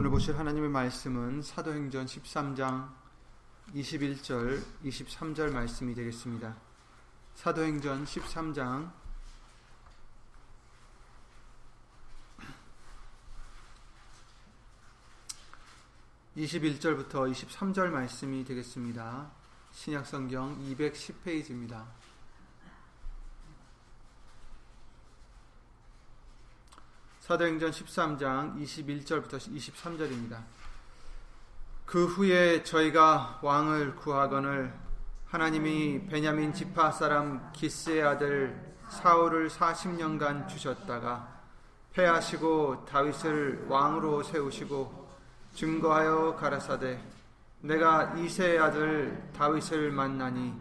오늘 0.00 0.08
보실 0.08 0.38
하나님의 0.38 0.70
말씀은 0.70 1.42
사도행전 1.42 2.06
13장 2.06 2.88
21절, 3.74 4.64
23절 4.82 5.52
말씀이 5.52 5.94
되겠습니다. 5.94 6.56
사도행전 7.34 8.06
13장 8.06 8.90
21절부터 16.34 17.30
23절 17.30 17.90
말씀이 17.90 18.42
되겠습니다. 18.42 19.30
신약성경 19.72 20.64
210페이지입니다. 20.64 21.84
사도행전 27.30 27.70
13장 27.70 28.60
21절부터 28.60 29.38
23절입니다. 29.38 30.38
그 31.86 32.06
후에 32.06 32.64
저희가 32.64 33.38
왕을 33.40 33.94
구하거늘 33.94 34.74
하나님이 35.26 36.08
베냐민 36.08 36.52
지파 36.52 36.90
사람 36.90 37.52
기스의 37.52 38.02
아들 38.02 38.74
사울을 38.88 39.48
40년간 39.48 40.48
주셨다가 40.48 41.42
패하시고 41.92 42.86
다윗을 42.86 43.66
왕으로 43.68 44.24
세우시고 44.24 45.08
증거하여 45.54 46.34
가라사대 46.34 47.00
내가 47.60 48.12
이세의 48.16 48.58
아들 48.58 49.30
다윗을 49.36 49.92
만나니 49.92 50.52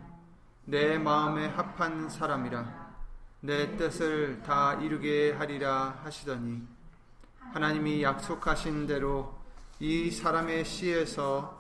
내 0.66 1.00
마음에 1.00 1.48
합한 1.48 2.10
사람이라 2.10 2.79
내 3.42 3.78
뜻을 3.78 4.44
다 4.44 4.74
이루게 4.76 5.32
하리라 5.32 6.02
하시더니 6.04 6.62
하나님이 7.40 8.04
약속하신 8.04 8.86
대로 8.86 9.40
이 9.80 10.12
사람의 10.12 10.66
씨에서 10.66 11.58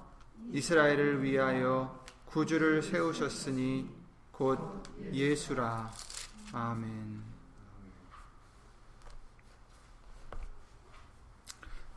이스라엘을 0.51 1.23
위하여 1.23 2.03
구주를 2.25 2.83
세우셨으니 2.83 3.89
곧 4.31 4.83
예수라. 5.13 5.91
아멘. 6.51 7.23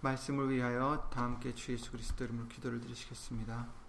말씀을 0.01 0.51
위하여 0.51 1.09
다 1.13 1.23
함께 1.23 1.55
주 1.55 1.73
예수 1.73 1.91
그리스도 1.91 2.25
이름으로 2.25 2.49
기도를 2.49 2.81
드리시겠습니다. 2.81 3.82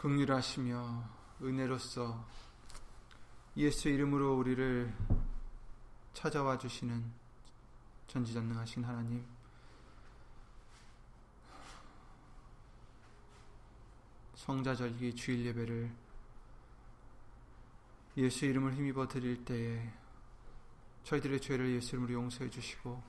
긍휼하시며 0.00 1.04
은혜로서 1.42 2.26
예수 3.58 3.90
이름으로 3.90 4.34
우리를 4.38 4.96
찾아와 6.14 6.56
주시는 6.56 7.04
전지전능하신 8.06 8.82
하나님 8.82 9.22
성자절기 14.36 15.14
주일 15.14 15.44
예배를 15.44 15.94
예수 18.16 18.46
이름을 18.46 18.72
힘입어 18.72 19.06
드릴 19.06 19.44
때에 19.44 19.92
저희들의 21.04 21.42
죄를 21.42 21.74
예수 21.74 21.96
이름으로 21.96 22.14
용서해 22.14 22.48
주시고 22.48 23.02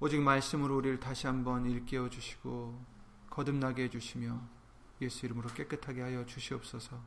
오직 0.00 0.22
말씀으로 0.22 0.78
우리를 0.78 0.98
다시 0.98 1.26
한번 1.26 1.66
일깨워 1.66 2.08
주시고 2.08 2.82
거듭나게 3.28 3.82
해 3.82 3.90
주시며 3.90 4.57
예수 5.00 5.26
이름으로 5.26 5.48
깨끗하게 5.50 6.02
하여 6.02 6.26
주시옵소서. 6.26 7.00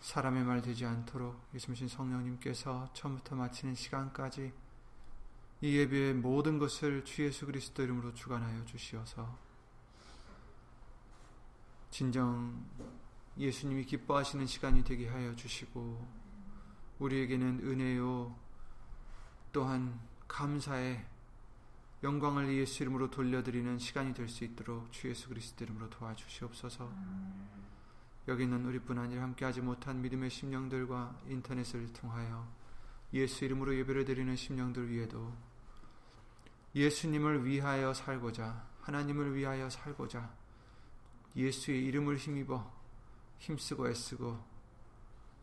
사람의 0.00 0.44
말 0.44 0.62
되지 0.62 0.84
않도록 0.86 1.48
예수님 1.54 1.88
성령님께서 1.88 2.90
처음부터 2.92 3.34
마치는 3.36 3.74
시간까지 3.74 4.52
이 5.60 5.76
예배의 5.76 6.14
모든 6.14 6.58
것을 6.58 7.04
주 7.04 7.24
예수 7.24 7.46
그리스도 7.46 7.82
이름으로 7.82 8.14
주관하여 8.14 8.64
주시어서 8.64 9.36
진정 11.90 12.64
예수님이 13.36 13.84
기뻐하시는 13.84 14.46
시간이 14.46 14.84
되게 14.84 15.08
하여 15.08 15.34
주시고 15.34 16.06
우리에게는 17.00 17.60
은혜요 17.64 18.36
또한 19.52 19.98
감사의 20.28 21.04
영광을 22.02 22.52
예수 22.54 22.82
이름으로 22.84 23.10
돌려드리는 23.10 23.78
시간이 23.78 24.14
될 24.14 24.28
수 24.28 24.44
있도록 24.44 24.92
주 24.92 25.08
예수 25.08 25.28
그리스도 25.28 25.64
이름으로 25.64 25.90
도와주시옵소서. 25.90 26.92
여기 28.28 28.44
있는 28.44 28.64
우리뿐 28.66 28.98
아니라 28.98 29.22
함께하지 29.22 29.62
못한 29.62 30.00
믿음의 30.02 30.30
심령들과 30.30 31.18
인터넷을 31.28 31.92
통하여 31.92 32.46
예수 33.14 33.44
이름으로 33.46 33.74
예배를 33.78 34.04
드리는 34.04 34.36
심령들 34.36 34.90
위에도 34.90 35.32
예수님을 36.74 37.46
위하여 37.46 37.94
살고자 37.94 38.66
하나님을 38.82 39.34
위하여 39.34 39.70
살고자 39.70 40.30
예수의 41.34 41.84
이름을 41.86 42.18
힘입어 42.18 42.70
힘쓰고 43.38 43.88
애쓰고 43.88 44.38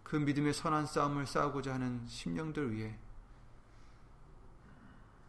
그 0.04 0.16
믿음의 0.16 0.54
선한 0.54 0.86
싸움을 0.86 1.26
싸우고자 1.26 1.74
하는 1.74 2.08
심령들 2.08 2.72
위해 2.72 3.00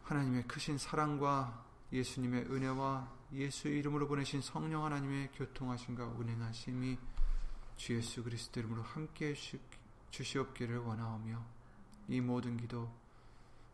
하나님의 0.07 0.47
크신 0.47 0.77
사랑과 0.77 1.65
예수님의 1.91 2.45
은혜와 2.45 3.11
예수 3.33 3.67
이름으로 3.67 4.07
보내신 4.07 4.41
성령 4.41 4.85
하나님의 4.85 5.31
교통하심과 5.33 6.05
운행하심이 6.05 6.97
주 7.75 7.93
예수 7.93 8.23
그리스도 8.23 8.61
이름으로 8.61 8.83
함께 8.83 9.35
주시옵기를 10.11 10.77
원하오며 10.77 11.45
이 12.07 12.21
모든 12.21 12.55
기도 12.55 12.89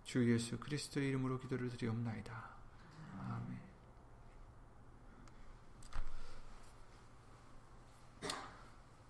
주 0.04 0.28
예수 0.34 0.60
그리스도 0.60 1.00
이름으로 1.00 1.40
기도를 1.40 1.70
드리옵나이다. 1.70 2.50
아멘. 3.20 3.60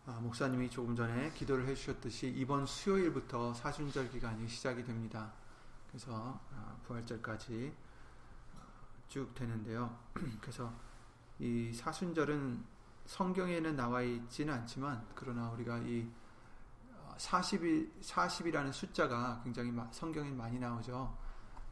아, 0.08 0.20
목사님이 0.20 0.70
조금 0.70 0.94
전에 0.94 1.32
기도를 1.32 1.68
해주셨듯이 1.68 2.34
이번 2.36 2.66
수요일부터 2.66 3.54
사순절 3.54 4.12
기간이 4.12 4.50
시작이 4.50 4.84
됩니다. 4.84 5.32
그래서 5.94 6.42
아, 6.52 6.76
부활절까지 6.88 7.72
쭉 9.08 9.32
되는데요. 9.36 9.96
그래서 10.42 10.74
이 11.38 11.72
사순절은 11.72 12.66
성경에는 13.06 13.76
나와 13.76 14.02
있지는 14.02 14.56
않지만 14.56 15.06
그러나 15.14 15.52
우리가 15.52 15.78
이 15.78 16.10
40일 17.18 17.92
어, 17.92 18.02
40이라는 18.02 18.74
숫자가 18.74 19.42
굉장히 19.44 19.72
성경에 19.92 20.32
많이 20.32 20.58
나오죠. 20.58 21.16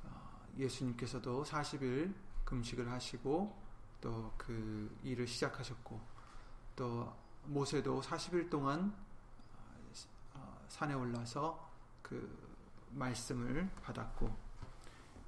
어, 0.03 0.47
예수님께서도 0.55 1.43
40일 1.43 2.13
금식을 2.45 2.91
하시고 2.91 3.59
또 4.01 4.31
그 4.37 4.95
일을 5.03 5.27
시작하셨고 5.27 5.99
또 6.75 7.15
모세도 7.45 8.01
40일 8.01 8.49
동안 8.51 8.93
어, 10.35 10.65
산에 10.67 10.93
올라서 10.93 11.71
그 12.01 12.50
말씀을 12.93 13.69
받았고 13.83 14.51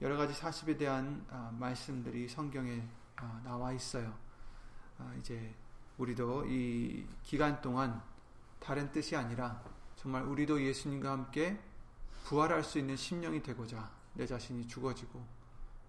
여러 0.01 0.17
가지 0.17 0.33
사십에 0.33 0.77
대한 0.77 1.25
아, 1.29 1.51
말씀들이 1.57 2.27
성경에 2.27 2.83
아, 3.15 3.41
나와 3.43 3.71
있어요. 3.71 4.17
아, 4.97 5.13
이제 5.19 5.55
우리도 5.97 6.45
이 6.47 7.05
기간 7.23 7.61
동안 7.61 8.01
다른 8.59 8.91
뜻이 8.91 9.15
아니라 9.15 9.63
정말 9.95 10.23
우리도 10.23 10.61
예수님과 10.61 11.11
함께 11.11 11.59
부활할 12.25 12.63
수 12.63 12.79
있는 12.79 12.95
심령이 12.95 13.41
되고자 13.43 13.91
내 14.13 14.25
자신이 14.25 14.67
죽어지고 14.67 15.25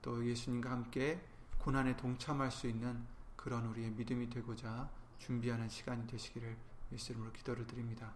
또 0.03 0.25
예수님과 0.25 0.71
함께 0.71 1.21
고난에 1.59 1.97
동참할 1.97 2.51
수 2.51 2.67
있는 2.69 3.05
그런 3.37 3.67
우리의 3.67 3.91
믿음이 3.91 4.31
되고자 4.31 4.91
준비하는 5.19 5.69
시간이 5.69 6.07
되시기를 6.07 6.57
예수 6.93 7.13
이름으로 7.13 7.33
기도를 7.33 7.67
드립니다. 7.67 8.13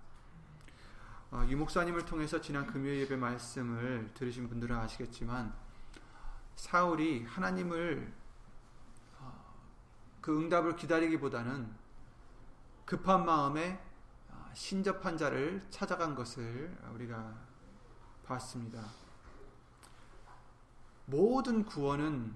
어, 1.30 1.44
유 1.50 1.58
목사님을 1.58 2.06
통해서 2.06 2.40
지난 2.40 2.66
금요 2.66 2.88
예배 2.88 3.16
말씀을 3.16 4.10
들으신 4.14 4.48
분들은 4.48 4.74
아시겠지만 4.74 5.52
사울이 6.56 7.24
하나님을 7.24 8.10
어, 9.18 9.54
그 10.22 10.40
응답을 10.40 10.76
기다리기보다는 10.76 11.70
급한 12.86 13.26
마음에 13.26 13.78
어, 14.30 14.50
신접한 14.54 15.18
자를 15.18 15.66
찾아간 15.68 16.14
것을 16.14 16.74
우리가 16.94 17.36
봤습니다. 18.24 18.86
모든 21.04 21.66
구원은 21.66 22.34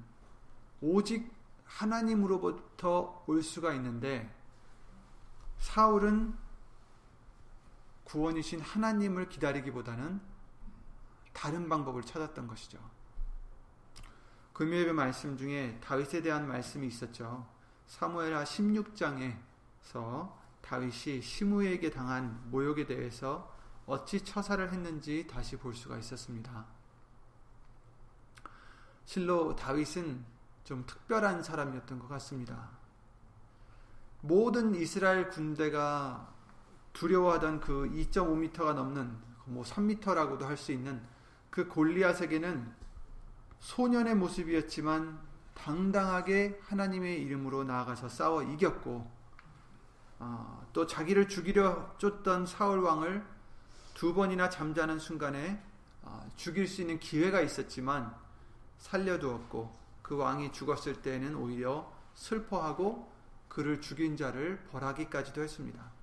오직 0.83 1.33
하나님으로부터 1.65 3.25
올 3.27 3.43
수가 3.43 3.73
있는데 3.73 4.31
사울은 5.57 6.42
구원이신 8.05 8.61
하나님을 8.61 9.29
기다리기보다는 9.29 10.21
다른 11.33 11.69
방법을 11.69 12.03
찾았던 12.03 12.47
것이죠. 12.47 12.79
금요일의 14.53 14.93
말씀 14.93 15.37
중에 15.37 15.81
다윗에 15.81 16.23
대한 16.23 16.47
말씀이 16.47 16.87
있었죠. 16.87 17.47
사무엘하 17.87 18.45
16장에서 18.45 20.33
다윗이 20.61 21.23
시므에게 21.23 21.91
당한 21.91 22.41
모욕에 22.51 22.87
대해서 22.87 23.53
어찌 23.87 24.25
처사를 24.25 24.73
했는지 24.73 25.27
다시 25.27 25.57
볼 25.57 25.75
수가 25.75 25.99
있었습니다. 25.99 26.67
실로 29.05 29.57
다윗은 29.57 30.25
좀 30.65 30.87
특별한 30.87 31.43
사람이었던 31.43 31.99
것 31.99 32.09
같습니다. 32.09 32.71
모든 34.21 34.75
이스라엘 34.75 35.29
군대가 35.29 36.33
두려워하던 36.93 37.61
그 37.61 37.91
2.5m가 37.91 38.75
넘는 38.75 39.17
뭐 39.47 39.65
3m라고도 39.65 40.43
할 40.43 40.57
수 40.57 40.73
있는 40.73 41.03
그 41.51 41.69
골리앗에게는 41.69 42.73
소년의 43.61 44.15
모습이었지만 44.17 45.21
당당하게 45.55 46.59
하나님의 46.65 47.21
이름으로 47.23 47.65
나아가서 47.65 48.09
싸워 48.09 48.43
이겼고 48.43 49.11
어, 50.19 50.67
또 50.73 50.87
자기를 50.87 51.29
죽이려 51.29 51.95
쫓던 51.99 52.47
사울 52.47 52.81
왕을 52.81 53.25
두 53.95 54.15
번이나 54.15 54.49
잠자는 54.49 54.99
순간에 54.99 55.63
어, 56.03 56.27
죽일 56.37 56.67
수 56.67 56.81
있는 56.81 56.99
기회가 56.99 57.41
있었지만 57.41 58.15
살려두었고 58.79 59.77
그 60.01 60.17
왕이 60.17 60.53
죽었을 60.53 61.03
때는 61.03 61.35
오히려 61.35 61.93
슬퍼하고 62.15 63.13
그를 63.49 63.81
죽인 63.81 64.17
자를 64.17 64.65
벌하기까지도 64.71 65.43
했습니다. 65.43 66.02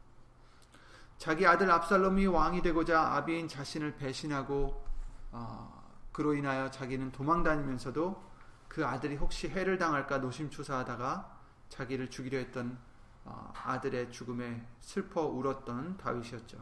자기 1.19 1.45
아들 1.45 1.69
압살롬이 1.69 2.27
왕이 2.27 2.61
되고자 2.61 3.13
아비인 3.15 3.49
자신을 3.49 3.97
배신하고 3.97 4.85
어, 5.31 5.83
그로 6.13 6.33
인하여 6.33 6.71
자기는 6.71 7.11
도망다니면서도 7.11 8.29
그 8.69 8.85
아들이 8.85 9.17
혹시 9.17 9.49
해를 9.49 9.77
당할까 9.77 10.19
노심초사하다가 10.19 11.37
자기를 11.67 12.09
죽이려 12.09 12.37
했던 12.37 12.79
어, 13.25 13.51
아들의 13.53 14.11
죽음에 14.11 14.65
슬퍼 14.79 15.21
울었던 15.25 15.97
다윗이었죠. 15.97 16.57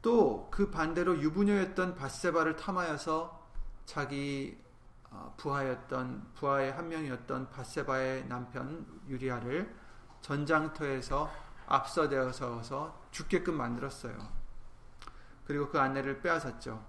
또 0.00 0.48
그 0.50 0.70
반대로 0.70 1.20
유부녀였던 1.20 1.94
바세바를 1.94 2.56
탐하여서 2.56 3.46
자기 3.84 4.58
어, 5.10 5.34
부하였던 5.36 6.32
부하의 6.34 6.72
한 6.72 6.88
명이었던 6.88 7.50
바세바의 7.50 8.26
남편 8.26 8.86
유리아를 9.08 9.74
전장터에서 10.22 11.47
앞서되어서 11.68 13.02
죽게끔 13.10 13.56
만들었어요. 13.56 14.16
그리고 15.46 15.68
그 15.68 15.80
아내를 15.80 16.20
빼앗았죠. 16.20 16.84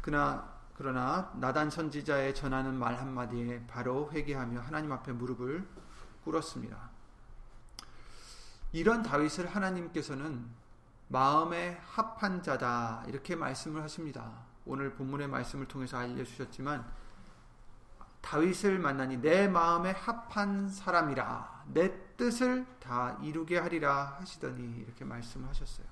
그러나 0.00 0.58
그러나 0.74 1.32
나단 1.34 1.70
선지자의 1.70 2.36
전하는 2.36 2.78
말 2.78 2.94
한마디에 2.94 3.66
바로 3.66 4.10
회개하며 4.12 4.60
하나님 4.60 4.92
앞에 4.92 5.12
무릎을 5.12 5.66
꿇었습니다. 6.22 6.90
이런 8.70 9.02
다윗을 9.02 9.48
하나님께서는 9.48 10.46
마음에 11.08 11.80
합한 11.84 12.42
자다 12.42 13.04
이렇게 13.08 13.34
말씀을 13.34 13.82
하십니다. 13.82 14.30
오늘 14.66 14.94
본문의 14.94 15.26
말씀을 15.26 15.66
통해서 15.66 15.98
알려주셨지만 15.98 16.86
다윗을 18.20 18.78
만나니 18.78 19.16
내 19.16 19.48
마음에 19.48 19.90
합한 19.90 20.68
사람이라 20.68 21.64
내 21.72 22.07
뜻을 22.18 22.66
다 22.80 23.16
이루게 23.22 23.58
하리라 23.58 24.16
하시더니 24.18 24.80
이렇게 24.80 25.04
말씀하셨어요. 25.04 25.86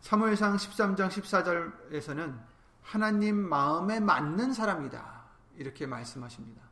사무엘상 0.00 0.56
13장 0.56 1.08
14절에서는 1.08 2.38
하나님 2.82 3.36
마음에 3.36 4.00
맞는 4.00 4.52
사람이다. 4.52 5.24
이렇게 5.56 5.86
말씀하십니다. 5.86 6.62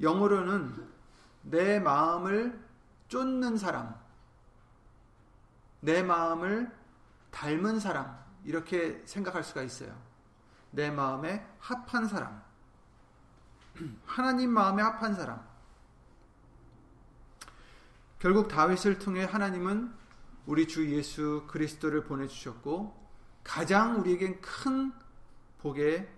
영어로는 0.00 0.88
내 1.42 1.80
마음을 1.80 2.64
쫓는 3.08 3.56
사람, 3.56 3.98
내 5.80 6.02
마음을 6.02 6.72
닮은 7.32 7.80
사람, 7.80 8.16
이렇게 8.44 9.02
생각할 9.06 9.42
수가 9.42 9.62
있어요. 9.62 9.92
내 10.70 10.90
마음에 10.90 11.44
합한 11.58 12.06
사람, 12.06 12.47
하나님 14.06 14.50
마음에 14.50 14.82
합한 14.82 15.14
사람. 15.14 15.46
결국 18.18 18.48
다윗을 18.48 18.98
통해 18.98 19.24
하나님은 19.24 19.92
우리 20.46 20.66
주 20.66 20.90
예수 20.90 21.44
그리스도를 21.48 22.04
보내주셨고 22.04 22.96
가장 23.44 24.00
우리에겐 24.00 24.40
큰 24.40 24.92
복의 25.58 26.08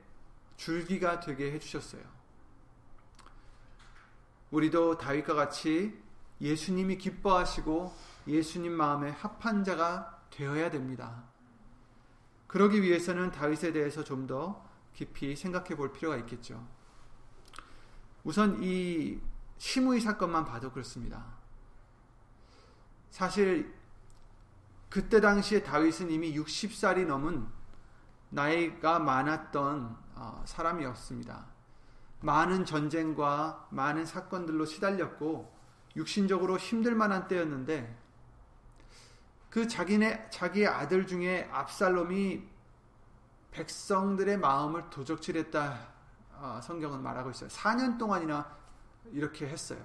줄기가 0.56 1.20
되게 1.20 1.52
해주셨어요. 1.52 2.02
우리도 4.50 4.98
다윗과 4.98 5.34
같이 5.34 6.00
예수님이 6.40 6.98
기뻐하시고 6.98 7.94
예수님 8.26 8.72
마음에 8.72 9.10
합한 9.10 9.64
자가 9.64 10.22
되어야 10.30 10.70
됩니다. 10.70 11.24
그러기 12.46 12.82
위해서는 12.82 13.30
다윗에 13.30 13.72
대해서 13.72 14.02
좀 14.02 14.26
더 14.26 14.70
깊이 14.94 15.34
생각해 15.34 15.76
볼 15.76 15.92
필요가 15.92 16.16
있겠죠. 16.18 16.66
우선 18.24 18.62
이 18.62 19.20
시므이 19.58 20.00
사건만 20.00 20.44
봐도 20.44 20.70
그렇습니다. 20.70 21.24
사실 23.10 23.74
그때 24.88 25.20
당시에 25.20 25.62
다윗은 25.62 26.10
이미 26.10 26.36
60살이 26.36 27.06
넘은 27.06 27.46
나이가 28.30 28.98
많았던 28.98 29.96
어, 30.14 30.42
사람이었습니다. 30.44 31.46
많은 32.20 32.64
전쟁과 32.64 33.68
많은 33.70 34.04
사건들로 34.04 34.66
시달렸고 34.66 35.52
육신적으로 35.96 36.56
힘들 36.58 36.94
만한 36.94 37.26
때였는데 37.28 37.98
그 39.48 39.66
자기네 39.66 40.30
자기의 40.30 40.68
아들 40.68 41.06
중에 41.06 41.48
압살롬이 41.50 42.48
백성들의 43.50 44.38
마음을 44.38 44.90
도적질했다 44.90 45.60
어, 45.72 45.99
성경은 46.62 47.02
말하고 47.02 47.30
있어요. 47.30 47.48
4년 47.50 47.98
동안이나 47.98 48.46
이렇게 49.12 49.46
했어요. 49.46 49.78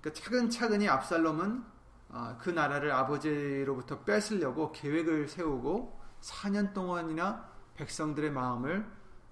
그러니까 0.00 0.22
차근차근히 0.22 0.88
압살롬은 0.88 1.64
아, 2.10 2.36
그 2.38 2.50
나라를 2.50 2.92
아버지로부터 2.92 4.00
뺏으려고 4.04 4.70
계획을 4.72 5.28
세우고 5.28 6.00
4년 6.20 6.72
동안이나 6.72 7.48
백성들의 7.74 8.30
마음을 8.30 8.86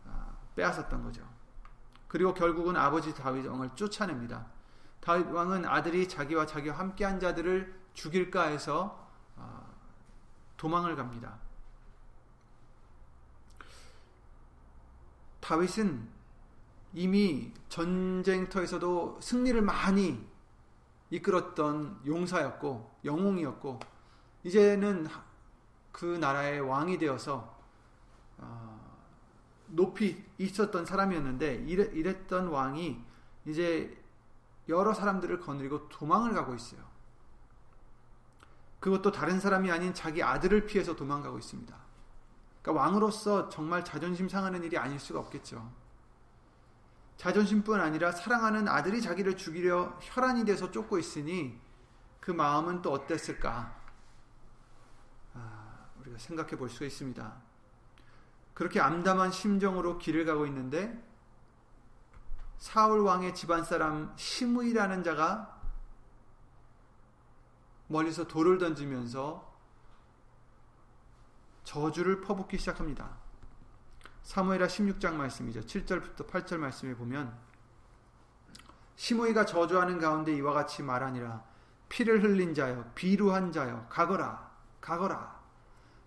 아, 0.07 0.27
빼앗았던 0.57 1.05
거죠. 1.05 1.23
그리고 2.09 2.35
결국은 2.35 2.77
아버지 2.77 3.15
다윗 3.15 3.47
왕을 3.47 3.71
쫓아냅니다. 3.75 4.47
다윗 5.01 5.27
왕은 5.27 5.65
아들이 5.65 6.09
자기와 6.09 6.47
자기와 6.47 6.79
함께한 6.79 7.21
자들을 7.21 7.83
죽일까 7.95 8.45
해서 8.45 9.09
아, 9.37 9.63
도망을 10.57 10.97
갑니다. 10.97 11.39
다윗은 15.43 16.09
이미 16.95 17.53
전쟁터에서도 17.69 19.21
승리를 19.21 19.61
많이 19.61 20.25
이끌었던 21.11 22.01
용사였고 22.07 22.91
영웅이었고 23.05 23.81
이제는 24.45 25.09
그 25.91 26.07
나라의 26.07 26.61
왕이 26.61 26.99
되어서 26.99 27.61
어, 28.39 28.81
높이 29.67 30.25
있었던 30.39 30.87
사람이었는데 30.87 31.65
이랬, 31.67 32.27
던 32.29 32.49
왕이 32.49 33.03
이제 33.47 34.01
여러 34.69 34.95
사람들을 34.95 35.41
거느리고 35.41 35.89
도망을 35.89 36.35
가고 36.35 36.55
있어요. 36.55 36.81
그것도 38.81 39.13
다른 39.13 39.41
사람이 39.41 39.71
아닌 39.71 39.93
자기 39.93 40.23
아들을 40.23 40.67
피해서 40.67 40.95
도망가고 40.95 41.39
있습니다. 41.39 41.92
그러니까 42.63 42.83
왕으로서 42.83 43.49
정말 43.49 43.85
자존심 43.85 44.29
상하는 44.29 44.63
일이 44.63 44.79
아닐 44.79 44.99
수가 44.99 45.19
없겠죠. 45.19 45.71
자존심뿐 47.17 47.81
아니라 47.81 48.13
사랑하는 48.13 48.69
아들이 48.69 49.03
자기를 49.03 49.37
죽이려 49.37 49.99
혈안이 50.01 50.45
돼서 50.45 50.71
쫓고 50.71 50.99
있으니 50.99 51.61
그 52.21 52.31
마음은 52.31 52.83
또 52.83 52.93
어땠을까? 52.93 53.77
아, 55.35 55.87
우리가 56.01 56.19
생각해 56.19 56.57
볼수 56.57 56.85
있습니다. 56.85 57.33
그렇게 58.55 58.81
암담한 58.81 59.33
심정으로 59.33 59.99
길을 59.99 60.25
가고 60.25 60.47
있는데 60.47 61.03
사울 62.59 63.01
왕의 63.01 63.35
집안 63.35 63.65
사람 63.65 64.13
시므이라는 64.17 65.03
자가 65.03 65.61
멀리서 67.89 68.29
돌을 68.29 68.59
던지면서 68.59 69.52
저주를 71.65 72.21
퍼붓기 72.21 72.59
시작합니다. 72.59 73.11
사무엘하 74.23 74.67
16장 74.67 75.15
말씀이죠. 75.15 75.61
7절부터 75.61 76.29
8절 76.29 76.59
말씀에 76.59 76.95
보면 76.95 77.33
시므이가 78.97 79.47
저주하는 79.47 79.99
가운데 79.99 80.35
이와 80.37 80.53
같이 80.53 80.83
말하니라 80.83 81.43
피를 81.89 82.23
흘린 82.23 82.55
자여 82.55 82.93
비루한 82.95 83.51
자여 83.51 83.87
가거라 83.89 84.51
가거라 84.81 85.41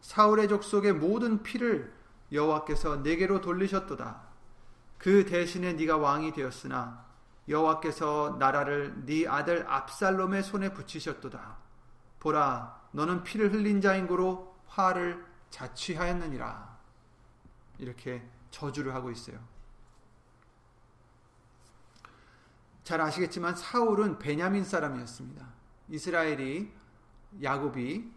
사울의 0.02 0.48
족속의 0.48 0.94
모든 0.94 1.44
피를 1.44 1.94
여호와께서 2.32 2.98
내게로 2.98 3.42
돌리셨도다 3.42 4.22
그 4.98 5.26
대신에 5.26 5.74
네가 5.74 5.98
왕이 5.98 6.32
되었으나 6.34 7.06
여호와께서 7.48 8.38
나라를 8.40 9.06
네 9.06 9.28
아들 9.28 9.66
압살롬의 9.68 10.44
손에 10.44 10.74
붙이셨도다. 10.74 11.58
보라, 12.20 12.82
너는 12.92 13.24
피를 13.24 13.54
흘린 13.54 13.82
자인 13.82 14.08
고로 14.08 14.56
화를 14.68 15.24
자취하였느니라. 15.56 16.78
이렇게 17.78 18.22
저주를 18.52 18.94
하고 18.94 19.10
있어요. 19.10 19.40
잘 22.84 23.02
아시겠지만 23.02 23.56
사울은 23.56 24.20
베냐민 24.20 24.64
사람이었습니다. 24.66 25.48
이스라엘이 25.90 26.72
야곱이 27.42 28.12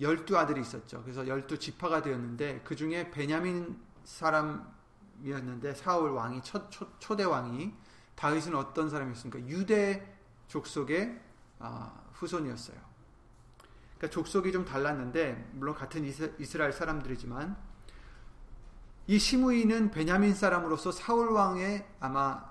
열두 0.00 0.36
아들이 0.36 0.60
있었죠. 0.60 1.02
그래서 1.02 1.26
열두 1.26 1.58
지파가 1.58 2.02
되었는데 2.02 2.62
그 2.64 2.74
중에 2.74 3.10
베냐민 3.10 3.80
사람이었는데 4.04 5.74
사울 5.74 6.10
왕이 6.10 6.42
첫, 6.42 6.70
초, 6.70 6.98
초대 6.98 7.24
왕이 7.24 7.72
다윗은 8.16 8.54
어떤 8.54 8.90
사람이었습니까? 8.90 9.48
유대 9.48 10.16
족속의 10.48 11.20
아, 11.60 12.02
후손이었어요. 12.12 12.89
그러니까 14.00 14.08
족속이 14.08 14.50
좀 14.50 14.64
달랐는데 14.64 15.50
물론 15.52 15.74
같은 15.74 16.06
이스라엘 16.38 16.72
사람들이지만 16.72 17.54
이 19.06 19.18
시므이는 19.18 19.90
베냐민 19.90 20.34
사람으로서 20.34 20.90
사울 20.90 21.28
왕의 21.32 21.86
아마 22.00 22.42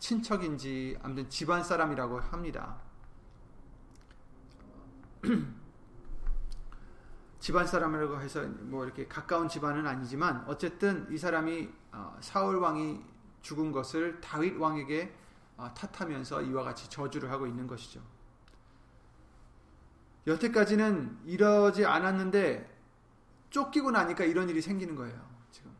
친척인지 0.00 0.98
아무튼 1.02 1.30
집안 1.30 1.62
사람이라고 1.62 2.18
합니다. 2.18 2.78
집안 7.38 7.64
사람이라고 7.64 8.20
해서 8.20 8.42
뭐 8.62 8.84
이렇게 8.84 9.06
가까운 9.06 9.48
집안은 9.48 9.86
아니지만 9.86 10.44
어쨌든 10.48 11.06
이 11.12 11.18
사람이 11.18 11.68
어, 11.92 12.16
사울 12.20 12.56
왕이 12.56 13.04
죽은 13.42 13.70
것을 13.70 14.20
다윗 14.20 14.56
왕에게 14.58 15.16
어, 15.58 15.72
탓하면서 15.74 16.42
이와 16.42 16.64
같이 16.64 16.90
저주를 16.90 17.30
하고 17.30 17.46
있는 17.46 17.68
것이죠. 17.68 18.15
여태까지는 20.26 21.20
이러지 21.26 21.84
않았는데 21.84 22.74
쫓기고 23.50 23.90
나니까 23.92 24.24
이런 24.24 24.48
일이 24.48 24.60
생기는 24.60 24.96
거예요. 24.96 25.14
지금 25.52 25.72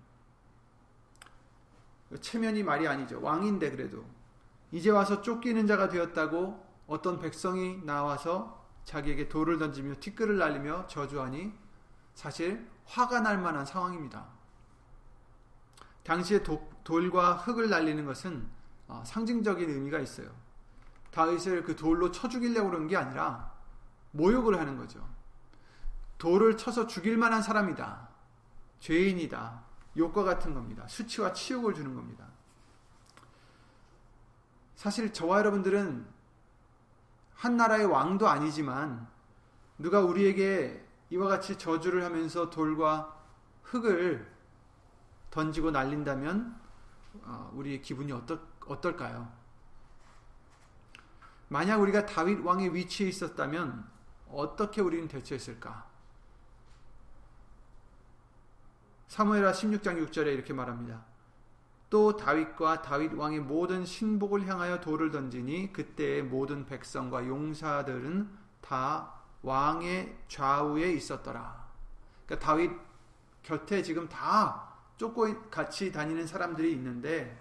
체면이 2.21 2.63
말이 2.63 2.87
아니죠. 2.87 3.21
왕인데 3.21 3.71
그래도 3.73 4.05
이제 4.71 4.91
와서 4.91 5.23
쫓기는 5.23 5.67
자가 5.67 5.89
되었다고 5.89 6.65
어떤 6.87 7.19
백성이 7.19 7.83
나와서 7.85 8.65
자기에게 8.85 9.29
돌을 9.29 9.59
던지며 9.59 9.97
티끌을 9.99 10.39
날리며 10.39 10.87
저주하니 10.87 11.53
사실 12.15 12.69
화가 12.87 13.21
날 13.21 13.39
만한 13.39 13.67
상황입니다. 13.67 14.27
당시에 16.05 16.45
도, 16.45 16.71
돌과 16.85 17.35
흙을 17.35 17.69
날리는 17.69 18.05
것은 18.05 18.49
어, 18.87 19.03
상징적인 19.05 19.69
의미가 19.69 19.99
있어요. 19.99 20.31
다윗을 21.11 21.65
그 21.65 21.75
돌로 21.75 22.13
쳐 22.13 22.29
죽이려고 22.29 22.71
그런 22.71 22.87
게 22.87 22.97
아니라 22.97 23.56
모욕을 24.17 24.59
하는 24.59 24.77
거죠. 24.77 25.07
돌을 26.19 26.57
쳐서 26.57 26.87
죽일 26.87 27.17
만한 27.17 27.43
사람이다. 27.43 28.09
죄인이다. 28.81 29.63
욕과 29.97 30.25
같은 30.25 30.55
겁니다. 30.55 30.87
수치와 30.89 31.33
치욕을 31.33 31.75
주는 31.75 31.95
겁니다. 31.95 32.27
사실 34.75 35.13
저와 35.13 35.39
여러분들은 35.39 36.07
한 37.35 37.57
나라의 37.57 37.87
왕도 37.87 38.29
아니지만 38.29 39.07
누가 39.79 40.01
우리에게 40.01 40.85
이와 41.11 41.29
같이 41.29 41.59
저주를 41.59 42.05
하면서 42.05 42.51
돌과 42.51 43.15
흙을 43.63 44.31
던지고 45.31 45.71
날린다면 45.71 46.61
어, 47.25 47.51
우리의 47.55 47.83
기분이 47.83 48.13
어떨, 48.13 48.41
어떨까요? 48.67 49.31
만약 51.49 51.81
우리가 51.81 52.07
다윗 52.07 52.41
왕의 52.41 52.75
위치에 52.75 53.09
있었다면 53.09 53.96
어떻게 54.31 54.81
우리는 54.81 55.09
대처했을까? 55.09 55.87
사무엘하 59.09 59.53
16장 59.53 60.05
6절에 60.07 60.27
이렇게 60.35 60.53
말합니다. 60.53 61.05
또 61.89 62.17
다윗과 62.17 62.83
다윗 62.83 63.15
왕의 63.15 63.41
모든 63.41 63.85
신복을 63.85 64.47
향하여 64.47 64.81
돌을 64.81 65.11
던지니 65.11 65.73
그때의 65.73 66.25
모든 66.25 66.67
백성과 66.67 67.27
용사들은 67.27 68.29
다 68.61 69.15
왕의 69.43 70.19
좌우에 70.29 70.93
있었더라. 70.93 71.67
그러니까 72.27 72.45
다윗 72.45 72.73
곁에 73.43 73.83
지금 73.83 74.09
다 74.09 74.75
쫓고 74.97 75.49
같이 75.51 75.93
다니는 75.93 76.27
사람들이 76.27 76.73
있는데 76.73 77.41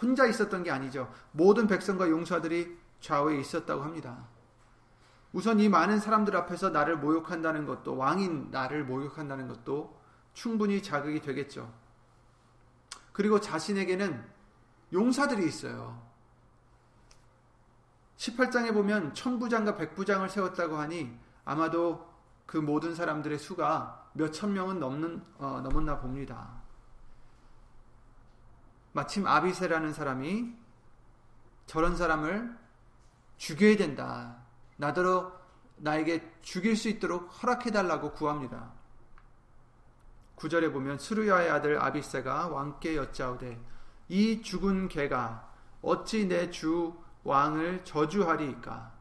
혼자 0.00 0.26
있었던 0.26 0.62
게 0.62 0.70
아니죠. 0.70 1.12
모든 1.32 1.66
백성과 1.66 2.08
용사들이 2.08 2.78
좌우에 3.00 3.38
있었다고 3.38 3.82
합니다. 3.82 4.26
우선 5.34 5.58
이 5.58 5.68
많은 5.68 5.98
사람들 5.98 6.36
앞에서 6.36 6.70
나를 6.70 6.96
모욕한다는 6.96 7.66
것도 7.66 7.96
왕인 7.96 8.52
나를 8.52 8.84
모욕한다는 8.84 9.48
것도 9.48 10.00
충분히 10.32 10.80
자극이 10.80 11.20
되겠죠. 11.20 11.74
그리고 13.12 13.40
자신에게는 13.40 14.24
용사들이 14.92 15.44
있어요. 15.44 16.00
18장에 18.16 18.72
보면 18.72 19.12
천부장과 19.12 19.74
백부장을 19.74 20.28
세웠다고 20.28 20.76
하니 20.76 21.18
아마도 21.44 22.08
그 22.46 22.56
모든 22.56 22.94
사람들의 22.94 23.36
수가 23.38 24.08
몇천 24.12 24.52
명은 24.52 24.78
넘는, 24.78 25.20
어, 25.38 25.60
넘었나 25.64 25.98
봅니다. 25.98 26.62
마침 28.92 29.26
아비세라는 29.26 29.92
사람이 29.92 30.54
저런 31.66 31.96
사람을 31.96 32.56
죽여야 33.36 33.76
된다. 33.76 34.43
나더러 34.76 35.32
나에게 35.76 36.38
죽일 36.42 36.76
수 36.76 36.88
있도록 36.88 37.30
허락해달라고 37.42 38.12
구합니다. 38.12 38.72
9절에 40.36 40.72
보면 40.72 40.98
수르야의 40.98 41.50
아들 41.50 41.80
아비세가 41.80 42.48
왕께 42.48 42.96
여짜오되 42.96 43.60
이 44.08 44.42
죽은 44.42 44.88
개가 44.88 45.52
어찌 45.82 46.26
내 46.26 46.50
주 46.50 47.04
왕을 47.24 47.84
저주하리이까? 47.84 48.92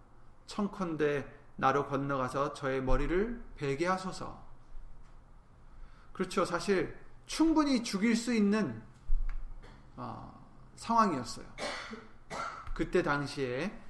청컨대 0.48 1.28
나로 1.58 1.88
건너가서 1.88 2.54
저의 2.54 2.82
머리를 2.82 3.44
베게 3.56 3.86
하소서. 3.86 4.42
그렇죠. 6.14 6.46
사실 6.46 6.98
충분히 7.26 7.84
죽일 7.84 8.16
수 8.16 8.34
있는 8.34 8.82
어, 9.96 10.48
상황이었어요. 10.76 11.46
그때 12.74 13.04
당시에 13.04 13.66
어, 13.66 13.83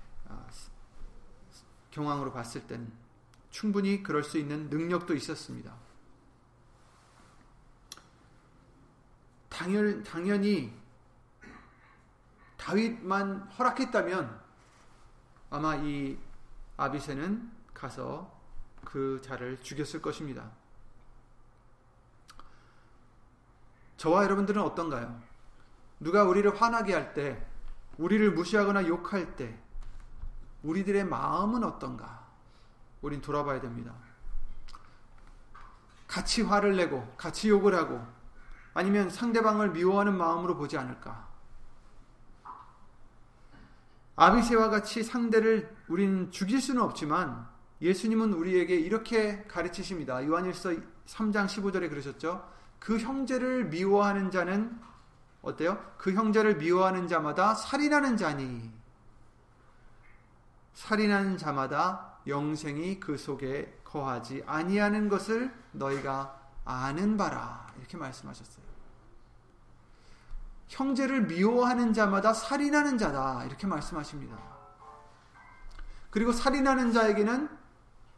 경황으로 1.94 2.34
봤을 2.34 2.66
때는 2.66 2.92
충분히 3.52 4.02
그럴 4.02 4.24
수 4.24 4.40
있는 4.40 4.68
능력도 4.70 5.14
있었습니다 5.14 5.74
당연, 9.48 10.02
당연히 10.04 10.76
다윗만 12.58 13.42
허락했다면 13.52 14.42
아마 15.52 15.76
이 15.76 16.18
아비세는 16.78 17.52
가서 17.74 18.42
그 18.84 19.22
자를 19.24 19.62
죽였을 19.62 20.02
것입니다. 20.02 20.50
저와 23.98 24.24
여러분들은 24.24 24.62
어떤가요? 24.62 25.22
누가 26.00 26.24
우리를 26.24 26.60
화나게 26.60 26.94
할 26.94 27.14
때, 27.14 27.46
우리를 27.98 28.32
무시하거나 28.32 28.88
욕할 28.88 29.36
때, 29.36 29.63
우리들의 30.64 31.06
마음은 31.06 31.64
어떤가? 31.64 32.26
우린 33.02 33.22
돌아봐야 33.22 33.60
됩니다. 33.60 33.94
같이 36.08 36.42
화를 36.42 36.76
내고, 36.76 37.06
같이 37.18 37.50
욕을 37.50 37.76
하고, 37.76 38.06
아니면 38.74 39.10
상대방을 39.10 39.72
미워하는 39.72 40.18
마음으로 40.18 40.56
보지 40.56 40.78
않을까? 40.78 41.28
아비세와 44.16 44.70
같이 44.70 45.04
상대를 45.04 45.76
우리는 45.88 46.32
죽일 46.32 46.62
수는 46.62 46.82
없지만 46.82 47.48
예수님은 47.82 48.34
우리에게 48.34 48.76
이렇게 48.76 49.44
가르치십니다. 49.48 50.26
요한일서 50.26 50.70
3장 51.08 51.48
15절에 51.48 51.90
그러셨죠. 51.90 52.48
그 52.80 53.00
형제를 53.00 53.66
미워하는 53.66 54.30
자는 54.30 54.80
어때요? 55.42 55.84
그 55.98 56.14
형제를 56.14 56.58
미워하는 56.58 57.08
자마다 57.08 57.56
살인하는 57.56 58.18
자니 58.18 58.72
살인하는 60.74 61.38
자마다 61.38 62.18
영생이 62.28 63.00
그 63.00 63.18
속에 63.18 63.80
거하지 63.84 64.44
아니하는 64.46 65.10
것을 65.10 65.54
너희가 65.72 66.40
아는 66.66 67.18
바라 67.18 67.68
이렇게 67.78 67.98
말씀하셨어요. 67.98 68.64
형제를 70.68 71.24
미워하는 71.28 71.94
자마다 71.94 72.34
살인하는 72.34 72.98
자다. 72.98 73.46
이렇게 73.46 73.68
말씀하십니다. 73.68 74.38
그리고 76.10 76.32
살인하는 76.32 76.92
자에게는 76.92 77.50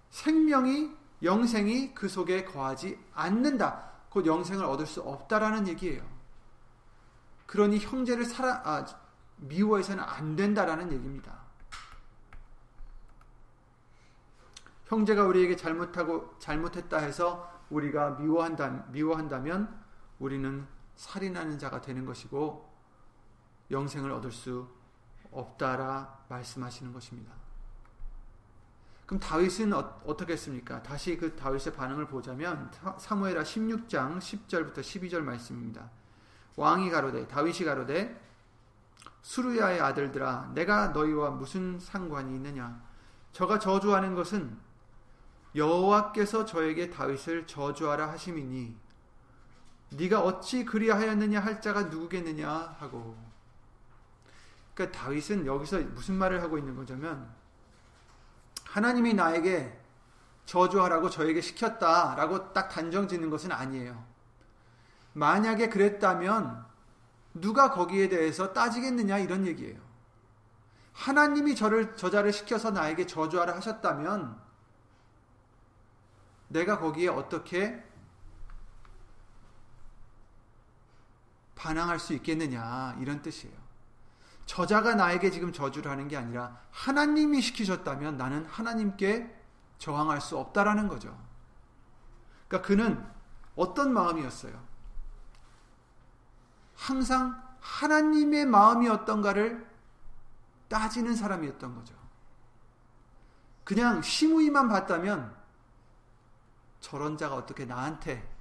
생명이, 0.09 0.91
영생이 1.23 1.93
그 1.93 2.07
속에 2.07 2.45
거하지 2.45 2.97
않는다. 3.13 3.91
곧 4.09 4.25
영생을 4.25 4.63
얻을 4.63 4.85
수 4.85 5.01
없다라는 5.01 5.67
얘기예요. 5.67 6.03
그러니 7.45 7.79
형제를 7.79 8.25
사랑 8.25 8.61
아, 8.63 8.85
미워해서는 9.37 10.03
안 10.03 10.35
된다라는 10.35 10.91
얘기입니다. 10.93 11.44
형제가 14.85 15.23
우리에게 15.25 15.55
잘못하고 15.55 16.35
잘못했다 16.39 16.97
해서 16.97 17.51
우리가 17.69 18.11
미워한다 18.11 18.85
미워한다면 18.89 19.83
우리는 20.19 20.67
살인하는 20.95 21.57
자가 21.57 21.81
되는 21.81 22.05
것이고 22.05 22.73
영생을 23.71 24.11
얻을 24.11 24.31
수 24.31 24.67
없다라 25.31 26.25
말씀하시는 26.29 26.93
것입니다. 26.93 27.33
그럼 29.05 29.19
다윗은 29.19 29.73
어, 29.73 30.15
떻게 30.17 30.33
했습니까? 30.33 30.81
다시 30.81 31.17
그 31.17 31.35
다윗의 31.35 31.73
반응을 31.73 32.07
보자면 32.07 32.71
사무엘하 32.97 33.43
16장 33.43 34.17
10절부터 34.19 34.79
12절 34.79 35.21
말씀입니다. 35.21 35.89
왕이 36.55 36.89
가로되 36.89 37.27
다윗이 37.27 37.65
가로되 37.65 38.21
수루야의 39.21 39.81
아들들아 39.81 40.51
내가 40.53 40.89
너희와 40.89 41.31
무슨 41.31 41.79
상관이 41.79 42.35
있느냐 42.35 42.81
저가 43.31 43.59
저주하는 43.59 44.15
것은 44.15 44.57
여호와께서 45.55 46.45
저에게 46.45 46.89
다윗을 46.89 47.47
저주하라 47.47 48.11
하심이니 48.11 48.75
네가 49.91 50.21
어찌 50.21 50.65
그리하였느냐 50.65 51.39
할 51.39 51.61
자가 51.61 51.83
누구겠느냐 51.83 52.75
하고 52.79 53.15
그러니까 54.73 54.99
다윗은 54.99 55.45
여기서 55.45 55.79
무슨 55.79 56.15
말을 56.15 56.41
하고 56.41 56.57
있는 56.57 56.75
거냐면 56.75 57.33
하나님이 58.65 59.13
나에게 59.13 59.79
저주하라고 60.45 61.09
저에게 61.09 61.41
시켰다라고 61.41 62.53
딱 62.53 62.67
단정 62.67 63.07
짓는 63.07 63.29
것은 63.29 63.51
아니에요. 63.51 64.05
만약에 65.13 65.69
그랬다면 65.69 66.65
누가 67.33 67.71
거기에 67.71 68.09
대해서 68.09 68.51
따지겠느냐 68.53 69.17
이런 69.19 69.47
얘기예요. 69.47 69.79
하나님이 70.93 71.55
저를 71.55 71.95
저자를 71.95 72.31
시켜서 72.33 72.71
나에게 72.71 73.07
저주하라 73.07 73.55
하셨다면 73.55 74.44
내가 76.55 76.79
거기에 76.79 77.09
어떻게 77.09 77.83
반항할 81.55 81.99
수 81.99 82.13
있겠느냐 82.13 82.95
이런 83.01 83.21
뜻이에요. 83.21 83.53
저자가 84.45 84.95
나에게 84.95 85.31
지금 85.31 85.51
저주를 85.51 85.91
하는 85.91 86.07
게 86.07 86.15
아니라 86.15 86.57
하나님이 86.71 87.41
시키셨다면 87.41 88.15
나는 88.15 88.45
하나님께 88.45 89.35
저항할 89.79 90.21
수 90.21 90.37
없다라는 90.37 90.87
거죠. 90.87 91.19
그러니까 92.47 92.65
그는 92.65 93.05
어떤 93.57 93.91
마음이었어요? 93.91 94.57
항상 96.75 97.43
하나님의 97.59 98.45
마음이 98.45 98.87
어떤가를 98.87 99.69
따지는 100.69 101.15
사람이었던 101.15 101.75
거죠. 101.75 101.95
그냥 103.65 104.01
심의만 104.01 104.69
봤다면 104.69 105.34
저런 106.85 107.17
자가 107.17 107.33
어떻게 107.35 107.65
나한테 107.65 108.31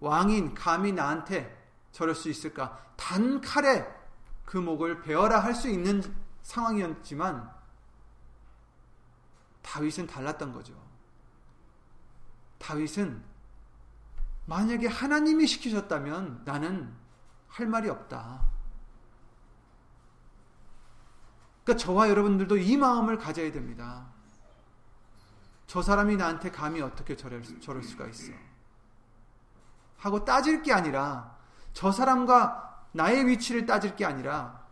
왕인 0.00 0.54
감히 0.54 0.92
나한테 0.92 1.54
저럴 1.92 2.14
수 2.14 2.30
있을까? 2.30 2.82
단 2.96 3.42
칼에 3.42 3.86
그 4.46 4.56
목을 4.56 5.02
베어라 5.02 5.40
할 5.40 5.54
수 5.54 5.68
있는 5.68 6.02
상황이었지만 6.40 7.52
다윗은 9.60 10.06
달랐던 10.06 10.54
거죠. 10.54 10.72
다윗은 12.58 13.22
만약에 14.46 14.86
하나님이 14.86 15.46
시키셨다면 15.46 16.44
나는 16.46 16.94
할 17.48 17.66
말이 17.66 17.90
없다. 17.90 18.42
그러니까 21.64 21.84
저와 21.84 22.08
여러분들도 22.08 22.56
이 22.56 22.76
마음을 22.78 23.18
가져야 23.18 23.52
됩니다. 23.52 24.15
저 25.66 25.82
사람이 25.82 26.16
나한테 26.16 26.50
감히 26.50 26.80
어떻게 26.80 27.16
저럴, 27.16 27.42
저럴 27.60 27.82
수가 27.82 28.06
있어. 28.06 28.32
하고 29.98 30.24
따질 30.24 30.62
게 30.62 30.72
아니라 30.72 31.36
저 31.72 31.90
사람과 31.90 32.86
나의 32.92 33.26
위치를 33.26 33.66
따질 33.66 33.96
게 33.96 34.04
아니라 34.04 34.64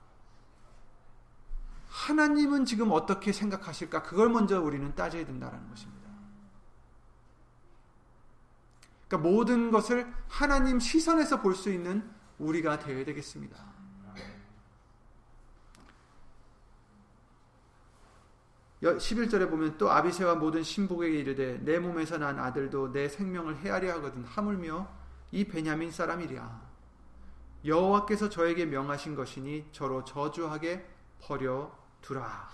하나님은 1.89 2.65
지금 2.65 2.91
어떻게 2.91 3.33
생각하실까? 3.33 4.03
그걸 4.03 4.29
먼저 4.29 4.61
우리는 4.61 4.95
따져야 4.95 5.25
된다는 5.25 5.69
것입니다. 5.69 6.11
그러니까 9.09 9.29
모든 9.29 9.71
것을 9.71 10.13
하나님 10.29 10.81
시선에서 10.81 11.41
볼 11.41 11.55
수 11.55 11.71
있는 11.71 12.11
우리가 12.39 12.79
되어야 12.81 13.05
되겠습니다. 13.05 13.74
11절에 18.92 19.49
보면 19.49 19.79
또 19.79 19.90
아비세와 19.90 20.35
모든 20.35 20.62
신복에게 20.62 21.18
이르되 21.18 21.59
내 21.62 21.79
몸에서 21.79 22.18
난 22.18 22.38
아들도 22.38 22.92
내 22.92 23.09
생명을 23.09 23.57
헤아려 23.59 23.94
하거든 23.94 24.25
하물며 24.25 24.88
이 25.33 25.44
베냐민 25.44 25.90
사람이랴. 25.90 26.62
여호와께서 27.64 28.29
저에게 28.29 28.66
명하신 28.66 29.14
것이니 29.14 29.70
저로 29.73 30.05
저주하게 30.05 30.87
버려 31.20 31.73
두라. 32.03 32.49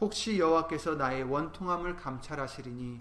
혹시 0.00 0.38
여호와께서 0.38 0.96
나의 0.96 1.24
원통함을 1.24 1.96
감찰하시리니 1.96 3.00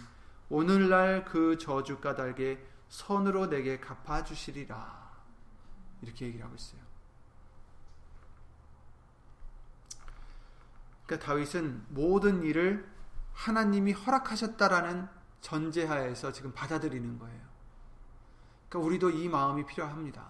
오늘날 0.49 1.25
그 1.25 1.57
저주 1.57 1.99
까닭에 1.99 2.65
선으로 2.88 3.49
내게 3.49 3.79
갚아 3.79 4.23
주시리라. 4.23 5.12
이렇게 6.01 6.27
얘기를 6.27 6.45
하고 6.45 6.55
있어요. 6.55 6.87
그러니까 11.08 11.26
다윗은 11.26 11.86
모든 11.89 12.43
일을 12.43 12.88
하나님이 13.34 13.93
허락하셨다라는 13.93 15.08
전제하에서 15.41 16.32
지금 16.34 16.54
받아들이는 16.54 17.17
거예요. 17.17 17.41
그러니까 18.67 18.86
우리도 18.88 19.10
이 19.12 19.30
마음이 19.30 19.65
필요합니다. 19.65 20.28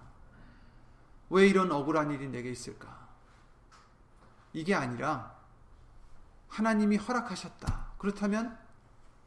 왜 1.30 1.48
이런 1.48 1.72
억울한 1.72 2.12
일이 2.12 2.28
내게 2.30 2.52
있을까? 2.52 3.08
이게 4.54 4.76
아니라 4.76 5.36
하나님이 6.48 6.98
허락하셨다. 6.98 7.94
그렇다면 7.98 8.58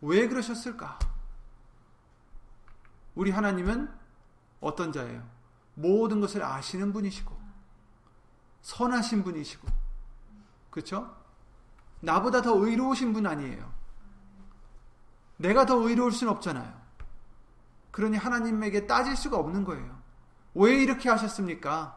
왜 0.00 0.28
그러셨을까? 0.28 0.98
우리 3.14 3.30
하나님은 3.30 3.92
어떤 4.60 4.92
자예요? 4.92 5.28
모든 5.74 6.20
것을 6.20 6.42
아시는 6.42 6.92
분이시고 6.92 7.38
선하신 8.62 9.24
분이시고 9.24 9.68
그렇죠? 10.70 11.19
나보다 12.00 12.42
더 12.42 12.54
의로우신 12.56 13.12
분 13.12 13.26
아니에요. 13.26 13.72
내가 15.36 15.66
더 15.66 15.76
의로울 15.76 16.12
순 16.12 16.28
없잖아요. 16.28 16.80
그러니 17.90 18.16
하나님에게 18.16 18.86
따질 18.86 19.16
수가 19.16 19.38
없는 19.38 19.64
거예요. 19.64 20.00
왜 20.54 20.74
이렇게 20.76 21.08
하셨습니까? 21.08 21.96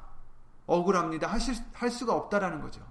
억울합니다. 0.66 1.28
하실, 1.28 1.56
할 1.74 1.90
수가 1.90 2.14
없다라는 2.14 2.62
거죠. 2.62 2.82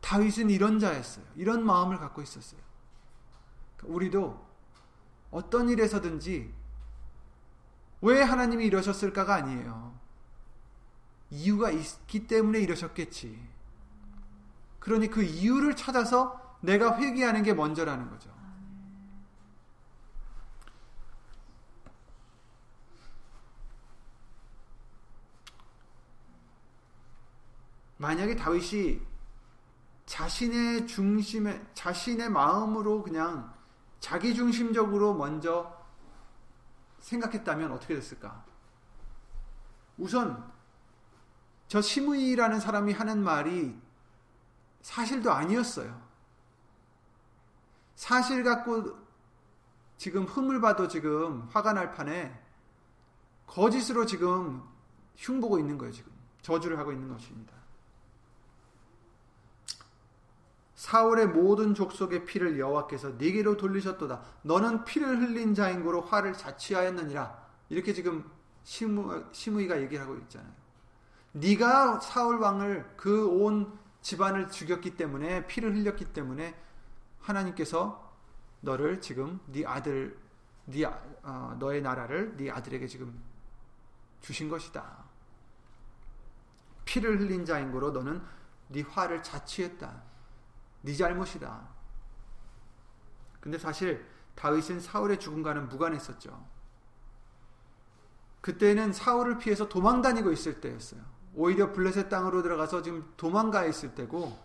다윗은 0.00 0.50
이런 0.50 0.78
자였어요. 0.78 1.24
이런 1.36 1.64
마음을 1.64 1.98
갖고 1.98 2.22
있었어요. 2.22 2.60
우리도 3.84 4.44
어떤 5.30 5.68
일에서든지 5.68 6.52
왜 8.02 8.22
하나님이 8.22 8.66
이러셨을까가 8.66 9.34
아니에요. 9.34 9.92
이유가 11.30 11.70
있기 11.70 12.26
때문에 12.26 12.60
이러셨겠지. 12.60 13.51
그러니 14.82 15.06
그 15.06 15.22
이유를 15.22 15.76
찾아서 15.76 16.58
내가 16.60 16.98
회개하는 16.98 17.44
게 17.44 17.54
먼저라는 17.54 18.10
거죠. 18.10 18.32
만약에 27.96 28.34
다윗이 28.34 29.00
자신의 30.06 30.88
중심에 30.88 31.64
자신의 31.74 32.28
마음으로 32.30 33.04
그냥 33.04 33.54
자기 34.00 34.34
중심적으로 34.34 35.14
먼저 35.14 35.80
생각했다면 36.98 37.70
어떻게 37.70 37.94
됐을까? 37.94 38.44
우선 39.96 40.52
저 41.68 41.80
시므이라는 41.80 42.58
사람이 42.58 42.92
하는 42.92 43.22
말이 43.22 43.80
사실도 44.82 45.32
아니었어요. 45.32 46.00
사실 47.94 48.42
갖고 48.42 48.98
지금 49.96 50.24
흠을 50.24 50.60
봐도 50.60 50.88
지금 50.88 51.48
화가 51.50 51.72
날 51.72 51.94
판에 51.94 52.36
거짓으로 53.46 54.06
지금 54.06 54.62
흉보고 55.16 55.58
있는 55.58 55.78
거예요, 55.78 55.92
지금. 55.92 56.10
저주를 56.42 56.78
하고 56.78 56.90
있는 56.92 57.08
것입니다. 57.08 57.52
사울의 60.74 61.28
모든 61.28 61.74
족속의 61.74 62.24
피를 62.24 62.58
여호와께서 62.58 63.10
네게로 63.10 63.56
돌리셨도다. 63.56 64.20
너는 64.42 64.84
피를 64.84 65.20
흘린 65.20 65.54
자인 65.54 65.84
고로 65.84 66.00
화를 66.00 66.32
자취하였느니라. 66.32 67.40
이렇게 67.68 67.92
지금 67.92 68.28
시므, 68.64 69.26
시므이가 69.30 69.80
얘기를 69.80 70.02
하고 70.02 70.16
있잖아요. 70.16 70.52
네가 71.32 72.00
사울 72.00 72.38
왕을 72.38 72.96
그 72.96 73.28
온 73.28 73.81
집안을 74.02 74.50
죽였기 74.50 74.96
때문에 74.96 75.46
피를 75.46 75.74
흘렸기 75.74 76.12
때문에 76.12 76.54
하나님께서 77.20 78.12
너를 78.60 79.00
지금 79.00 79.40
네 79.46 79.64
아들 79.64 80.18
네 80.66 80.84
어, 80.84 81.56
너의 81.58 81.82
나라를 81.82 82.36
네 82.36 82.50
아들에게 82.50 82.86
지금 82.86 83.20
주신 84.20 84.48
것이다. 84.48 85.04
피를 86.84 87.20
흘린 87.20 87.44
자인 87.44 87.72
거로 87.72 87.90
너는 87.90 88.22
네 88.68 88.82
화를 88.82 89.22
자취했다. 89.22 90.02
네 90.82 90.94
잘못이다. 90.94 91.68
근데 93.40 93.58
사실 93.58 94.06
다윗은 94.34 94.80
사울의 94.80 95.18
죽음과는 95.18 95.68
무관했었죠. 95.68 96.46
그때는 98.40 98.92
사울을 98.92 99.38
피해서 99.38 99.68
도망 99.68 100.02
다니고 100.02 100.32
있을 100.32 100.60
때였어요. 100.60 101.00
오히려 101.34 101.72
블레셋 101.72 102.08
땅으로 102.08 102.42
들어가서 102.42 102.82
지금 102.82 103.12
도망가 103.16 103.64
있을 103.64 103.94
때고 103.94 104.38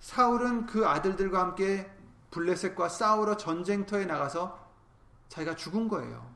사울은 0.00 0.66
그 0.66 0.86
아들들과 0.86 1.40
함께 1.40 1.90
블레셋과 2.30 2.88
싸우러 2.88 3.36
전쟁터에 3.36 4.06
나가서 4.06 4.70
자기가 5.28 5.54
죽은 5.54 5.88
거예요. 5.88 6.32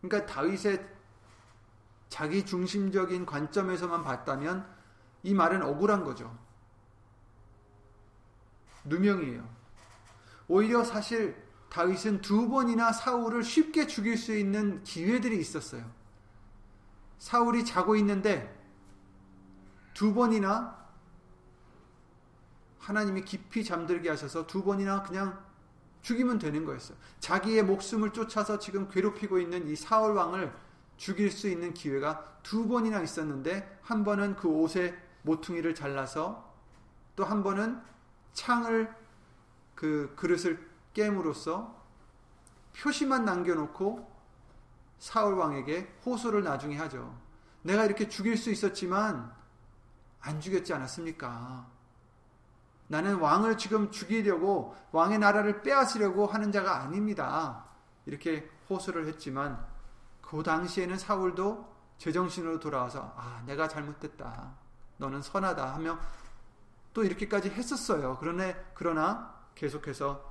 그러니까 0.00 0.32
다윗의 0.32 0.86
자기 2.08 2.44
중심적인 2.44 3.26
관점에서만 3.26 4.02
봤다면 4.04 4.66
이 5.22 5.34
말은 5.34 5.62
억울한 5.62 6.04
거죠. 6.04 6.36
누명이에요. 8.84 9.48
오히려 10.48 10.82
사실 10.84 11.36
다윗은 11.70 12.20
두 12.20 12.48
번이나 12.48 12.92
사울을 12.92 13.42
쉽게 13.42 13.86
죽일 13.86 14.18
수 14.18 14.36
있는 14.36 14.82
기회들이 14.84 15.38
있었어요. 15.38 15.84
사울이 17.18 17.64
자고 17.64 17.96
있는데 17.96 18.58
두 19.94 20.12
번이나 20.12 20.78
하나님이 22.78 23.24
깊이 23.24 23.64
잠들게 23.64 24.08
하셔서 24.08 24.46
두 24.46 24.64
번이나 24.64 25.02
그냥 25.02 25.38
죽이면 26.02 26.38
되는 26.38 26.64
거였어요. 26.64 26.96
자기의 27.20 27.62
목숨을 27.64 28.12
쫓아서 28.12 28.58
지금 28.58 28.88
괴롭히고 28.88 29.38
있는 29.38 29.68
이 29.68 29.76
사울 29.76 30.14
왕을 30.14 30.52
죽일 30.96 31.30
수 31.30 31.48
있는 31.48 31.72
기회가 31.72 32.40
두 32.42 32.66
번이나 32.66 33.00
있었는데 33.00 33.80
한 33.82 34.02
번은 34.02 34.36
그 34.36 34.48
옷의 34.48 34.96
모퉁이를 35.22 35.74
잘라서 35.74 36.50
또 37.16 37.24
한 37.24 37.42
번은 37.42 37.80
창을 38.32 38.94
그 39.74 40.12
그릇을 40.16 40.69
깨물로써 40.92 41.80
표시만 42.76 43.24
남겨놓고 43.24 44.10
사울 44.98 45.34
왕에게 45.34 45.98
호소를 46.04 46.44
나중에 46.44 46.76
하죠. 46.78 47.18
내가 47.62 47.84
이렇게 47.84 48.08
죽일 48.08 48.36
수 48.36 48.50
있었지만 48.50 49.32
안 50.20 50.40
죽였지 50.40 50.72
않았습니까? 50.72 51.66
나는 52.88 53.18
왕을 53.18 53.56
지금 53.56 53.90
죽이려고 53.90 54.76
왕의 54.92 55.18
나라를 55.18 55.62
빼앗으려고 55.62 56.26
하는 56.26 56.52
자가 56.52 56.82
아닙니다. 56.82 57.64
이렇게 58.04 58.50
호소를 58.68 59.06
했지만 59.06 59.64
그 60.20 60.42
당시에는 60.42 60.98
사울도 60.98 61.70
제정신으로 61.98 62.58
돌아와서 62.60 63.14
아 63.16 63.42
내가 63.46 63.68
잘못됐다. 63.68 64.54
너는 64.96 65.22
선하다 65.22 65.74
하며 65.74 65.98
또 66.92 67.04
이렇게까지 67.04 67.50
했었어요. 67.50 68.16
그러나 68.20 68.54
그러나 68.74 69.34
계속해서 69.54 70.24
아, 70.26 70.29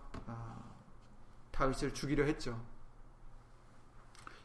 다윗을 1.52 1.94
죽이려 1.94 2.24
했죠. 2.24 2.60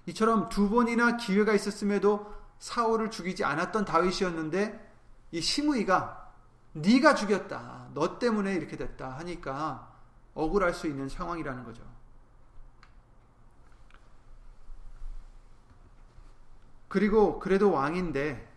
이처럼 0.07 0.49
두 0.49 0.69
번이나 0.69 1.17
기회가 1.17 1.53
있었음에도 1.53 2.35
사울을 2.59 3.11
죽이지 3.11 3.45
않았던 3.45 3.85
다윗이었는데 3.85 4.93
이 5.33 5.41
시므이가 5.41 6.33
네가 6.73 7.15
죽였다. 7.15 7.89
너 7.95 8.19
때문에 8.19 8.55
이렇게 8.55 8.77
됐다 8.77 9.19
하니까 9.19 9.93
억울할 10.35 10.75
수 10.75 10.89
있는 10.89 11.09
상황이라는 11.09 11.65
거죠. 11.65 11.83
그리고 16.89 17.39
그래도 17.39 17.73
왕인데 17.73 18.53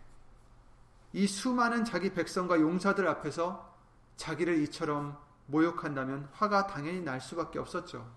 이 1.12 1.26
수많은 1.26 1.84
자기 1.84 2.12
백성과 2.12 2.60
용사들 2.60 3.08
앞에서 3.08 3.74
자기를 4.16 4.62
이처럼 4.62 5.18
모욕한다면 5.48 6.28
화가 6.32 6.66
당연히 6.66 7.00
날 7.00 7.20
수밖에 7.20 7.58
없었죠. 7.58 8.08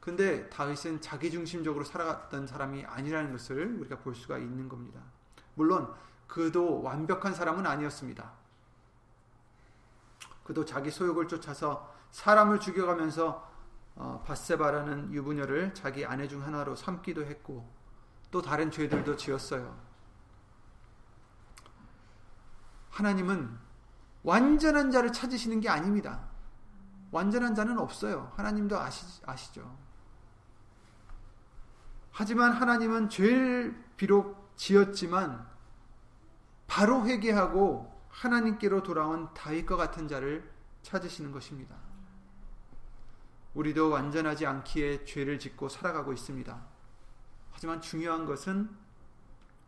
근데 0.00 0.48
다윗은 0.50 1.00
자기 1.00 1.30
중심적으로 1.30 1.84
살아갔던 1.84 2.46
사람이 2.46 2.84
아니라는 2.84 3.32
것을 3.32 3.76
우리가 3.80 3.98
볼 3.98 4.14
수가 4.14 4.38
있는 4.38 4.68
겁니다. 4.68 5.00
물론 5.54 5.92
그도 6.26 6.82
완벽한 6.82 7.34
사람은 7.34 7.66
아니었습니다. 7.66 8.32
그도 10.44 10.64
자기 10.64 10.90
소욕을 10.90 11.26
쫓아서 11.26 11.92
사람을 12.12 12.60
죽여가면서 12.60 13.52
어, 13.96 14.22
바세바라는 14.26 15.12
유부녀를 15.12 15.74
자기 15.74 16.04
아내 16.04 16.28
중 16.28 16.42
하나로 16.44 16.76
삼기도 16.76 17.24
했고 17.24 17.68
또 18.30 18.42
다른 18.42 18.70
죄들도 18.70 19.16
지었어요. 19.16 19.76
하나님은 22.90 23.58
완전한 24.22 24.90
자를 24.90 25.12
찾으시는 25.12 25.60
게 25.60 25.68
아닙니다. 25.68 26.35
완전한 27.16 27.54
자는 27.54 27.78
없어요. 27.78 28.30
하나님도 28.36 28.78
아시, 28.78 29.22
아시죠. 29.24 29.74
하지만 32.12 32.52
하나님은 32.52 33.08
죄를 33.08 33.82
비록 33.96 34.52
지었지만 34.56 35.46
바로 36.66 37.06
회개하고 37.06 37.90
하나님께로 38.10 38.82
돌아온 38.82 39.32
다윗과 39.32 39.76
같은 39.76 40.08
자를 40.08 40.50
찾으시는 40.82 41.32
것입니다. 41.32 41.74
우리도 43.54 43.88
완전하지 43.88 44.44
않기에 44.44 45.06
죄를 45.06 45.38
짓고 45.38 45.70
살아가고 45.70 46.12
있습니다. 46.12 46.66
하지만 47.52 47.80
중요한 47.80 48.26
것은 48.26 48.68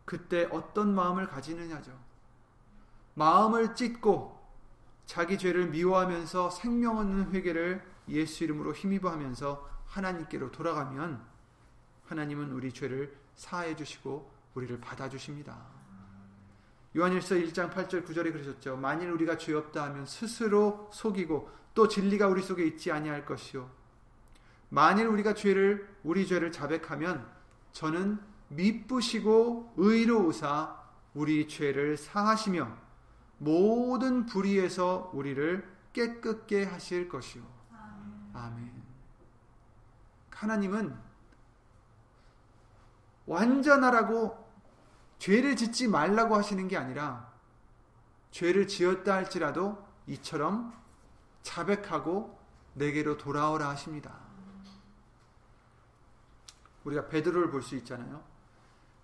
그때 0.05 0.49
어떤 0.53 0.95
마음을 0.95 1.27
가지느냐죠. 1.27 1.99
마음을 3.15 3.75
찢고 3.75 4.38
자기 5.09 5.39
죄를 5.39 5.69
미워하면서 5.69 6.51
생명 6.51 6.99
없는 6.99 7.33
회개를 7.33 7.83
예수 8.11 8.45
이름으로 8.45 8.75
힘입어 8.75 9.09
하면서 9.09 9.67
하나님께로 9.87 10.53
돌아가면 10.53 11.25
하나님은 12.05 12.53
우리 12.53 12.71
죄를 12.71 13.17
사해 13.35 13.75
주시고 13.75 14.31
우리를 14.53 14.79
받아 14.83 15.09
주십니다. 15.09 15.57
요한일서 16.95 17.37
1장 17.37 17.73
8절 17.73 18.05
9절에 18.05 18.33
그러셨죠. 18.33 18.77
만일 18.77 19.11
우리가 19.11 19.39
죄 19.39 19.55
없다 19.55 19.83
하면 19.85 20.05
스스로 20.05 20.91
속이고 20.93 21.51
또 21.73 21.89
진리가 21.89 22.29
우리 22.29 22.43
속에 22.43 22.67
있지 22.67 22.93
아니할 22.93 23.25
것이요. 23.25 23.71
만일 24.69 25.07
우리가 25.07 25.33
죄를 25.33 25.89
우리 26.05 26.27
죄를 26.27 26.53
자백하면 26.53 27.27
저는 27.73 28.21
미쁘시고 28.49 29.73
의로우사 29.79 30.77
우리 31.15 31.49
죄를 31.49 31.97
사하시며 31.97 32.88
모든 33.39 34.27
불의에서 34.27 35.11
우리를 35.15 35.77
깨끗게 35.93 36.65
하실 36.65 37.09
것이요. 37.09 37.43
아멘. 38.35 38.73
하나님은 40.31 40.97
완전하라고 43.27 44.49
죄를 45.19 45.57
짓지 45.57 45.89
말라고 45.89 46.37
하시는 46.37 46.69
게 46.69 46.77
아니라 46.77 47.33
죄를 48.31 48.69
지었다 48.69 49.15
할지라도 49.15 49.85
이처럼 50.07 50.73
자백하고 51.43 52.39
내게로 52.75 53.17
돌아오라 53.17 53.69
하십니다. 53.71 54.15
우리가 56.85 57.09
베드로를 57.09 57.51
볼 57.51 57.63
수 57.63 57.75
있잖아요. 57.77 58.23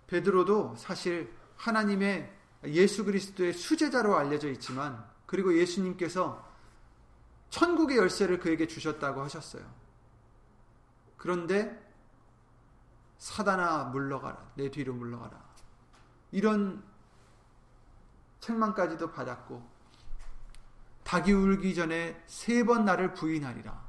베드로도 0.07 0.75
사실 0.77 1.35
하나님의 1.57 2.33
예수 2.67 3.05
그리스도의 3.05 3.53
수제자로 3.53 4.15
알려져 4.17 4.49
있지만 4.51 5.05
그리고 5.25 5.57
예수님께서 5.57 6.45
천국의 7.49 7.97
열쇠를 7.97 8.39
그에게 8.39 8.67
주셨다고 8.67 9.21
하셨어요. 9.21 9.63
그런데 11.17 11.81
사단아 13.17 13.85
물러가라. 13.85 14.51
내 14.55 14.69
뒤로 14.69 14.93
물러가라. 14.93 15.43
이런 16.31 16.83
책망까지도 18.41 19.11
받았고 19.11 19.67
닭이 21.03 21.31
울기 21.31 21.73
전에 21.75 22.21
세 22.27 22.63
번 22.63 22.85
나를 22.85 23.13
부인하리라. 23.13 23.85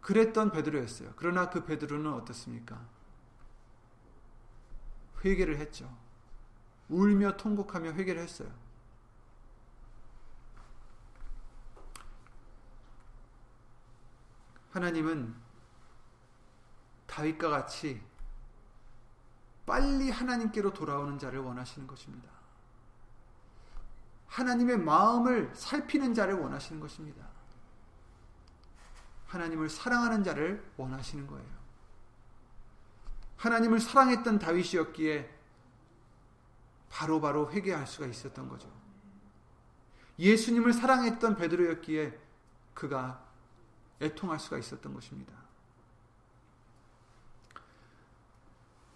그랬던 0.00 0.50
베드로였어요. 0.52 1.12
그러나 1.16 1.48
그 1.48 1.64
베드로는 1.64 2.12
어떻습니까? 2.12 2.86
회개를 5.24 5.58
했죠. 5.58 5.90
울며 6.88 7.36
통곡하며 7.36 7.92
회개를 7.92 8.22
했어요. 8.22 8.50
하나님은 14.70 15.34
다윗과 17.06 17.48
같이 17.48 18.02
빨리 19.64 20.10
하나님께로 20.10 20.72
돌아오는 20.72 21.18
자를 21.18 21.38
원하시는 21.40 21.86
것입니다. 21.86 22.28
하나님의 24.26 24.78
마음을 24.78 25.54
살피는 25.54 26.12
자를 26.12 26.34
원하시는 26.34 26.80
것입니다. 26.80 27.24
하나님을 29.28 29.70
사랑하는 29.70 30.24
자를 30.24 30.72
원하시는 30.76 31.26
거예요. 31.26 31.63
하나님을 33.36 33.80
사랑했던 33.80 34.38
다윗이었기에 34.38 35.34
바로바로 36.88 37.46
바로 37.46 37.52
회개할 37.52 37.86
수가 37.86 38.06
있었던 38.06 38.48
거죠. 38.48 38.72
예수님을 40.18 40.72
사랑했던 40.72 41.36
베드로였기에 41.36 42.18
그가 42.72 43.24
애통할 44.00 44.38
수가 44.38 44.58
있었던 44.58 44.94
것입니다. 44.94 45.32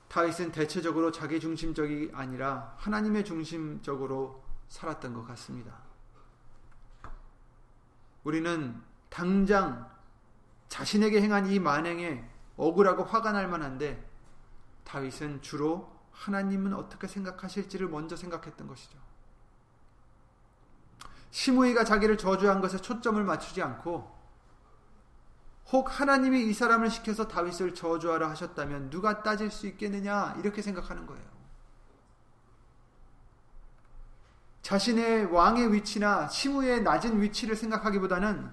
다윗은 0.09 0.53
대체적으로 0.53 1.12
자기 1.12 1.38
중심적이 1.38 2.11
아니라 2.14 2.74
하나님의 2.79 3.24
중심적으로 3.24 4.42
살았던 4.68 5.14
것 5.14 5.27
같습니다. 5.27 5.83
우리는 8.24 8.83
당장 9.09 9.90
자신에게 10.68 11.20
행한 11.20 11.51
이 11.51 11.59
만행에 11.59 12.29
억울하고 12.57 13.05
화가 13.05 13.33
날 13.33 13.48
만한데 13.48 14.08
다윗은 14.88 15.42
주로 15.42 15.92
하나님은 16.12 16.72
어떻게 16.72 17.07
생각하실지를 17.07 17.88
먼저 17.88 18.16
생각했던 18.16 18.66
것이죠. 18.66 18.98
시므이가 21.31 21.85
자기를 21.85 22.16
저주한 22.16 22.61
것에 22.62 22.79
초점을 22.79 23.22
맞추지 23.22 23.62
않고 23.62 24.16
혹 25.70 26.01
하나님이 26.01 26.46
이 26.46 26.55
사람을 26.55 26.90
시켜서 26.90 27.29
다윗을 27.29 27.74
저주하라 27.74 28.31
하셨다면 28.31 28.88
누가 28.88 29.22
따질 29.22 29.51
수 29.51 29.66
있겠느냐 29.66 30.37
이렇게 30.38 30.62
생각하는 30.62 31.07
거예요. 31.07 31.29
자신의 34.62 35.27
왕의 35.27 35.72
위치나 35.74 36.29
시무의 36.29 36.83
낮은 36.83 37.20
위치를 37.20 37.57
생각하기보다는 37.57 38.51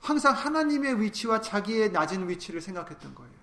항상 0.00 0.34
하나님의 0.34 1.00
위치와 1.00 1.40
자기의 1.40 1.90
낮은 1.90 2.28
위치를 2.28 2.60
생각했던 2.60 3.14
거예요. 3.16 3.33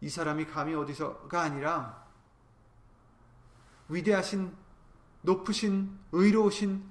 이 0.00 0.08
사람이 0.08 0.46
감히 0.46 0.74
어디서가 0.74 1.42
아니라 1.42 2.04
위대하신 3.88 4.56
높으신 5.22 5.98
의로우신 6.12 6.88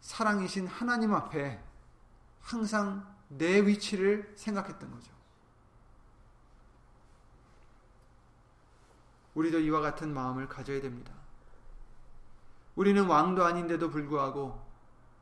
사랑이신 0.00 0.66
하나님 0.66 1.14
앞에 1.14 1.62
항상 2.40 3.14
내 3.28 3.66
위치를 3.66 4.32
생각했던 4.36 4.90
거죠. 4.90 5.12
우리도 9.34 9.58
이와 9.60 9.80
같은 9.80 10.14
마음을 10.14 10.48
가져야 10.48 10.80
됩니다. 10.80 11.12
우리는 12.76 13.04
왕도 13.04 13.44
아닌데도 13.44 13.90
불구하고 13.90 14.64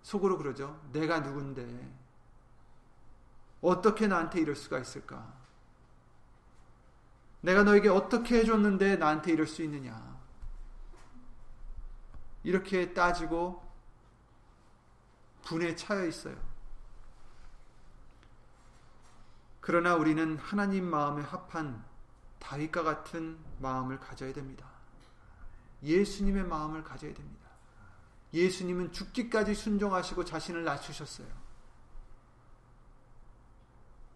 속으로 0.03 0.37
그러죠. 0.37 0.81
내가 0.93 1.21
누군데 1.21 1.91
어떻게 3.61 4.07
나한테 4.07 4.41
이럴 4.41 4.57
수가 4.57 4.79
있을까? 4.79 5.42
내가 7.43 7.65
너에게 7.65 7.89
어떻게 7.89 8.39
해줬는데 8.39 8.97
나한테 8.97 9.33
이럴 9.33 9.47
수 9.47 9.63
있느냐? 9.63 10.21
이렇게 12.45 12.95
따지고 12.95 13.63
분에 15.45 15.77
차여 15.77 16.07
있어요. 16.07 16.37
그러나 19.61 19.95
우리는 19.95 20.37
하나님 20.39 20.85
마음에 20.85 21.23
합한 21.23 21.85
다윗과 22.39 22.83
같은 22.83 23.39
마음을 23.59 24.01
가져야 24.01 24.33
됩니다. 24.33 24.67
예수님의 25.83 26.45
마음을 26.45 26.83
가져야 26.83 27.13
됩니다. 27.13 27.49
예수님은 28.33 28.93
죽기까지 28.93 29.55
순종하시고 29.55 30.25
자신을 30.25 30.65
낮추셨어요. 30.65 31.29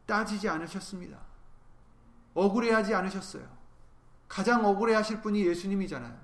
따지지 0.07 0.49
않으셨습니다. 0.49 1.36
억울해하지 2.37 2.95
않으셨어요. 2.95 3.45
가장 4.29 4.65
억울해하실 4.65 5.23
분이 5.23 5.45
예수님이잖아요. 5.47 6.17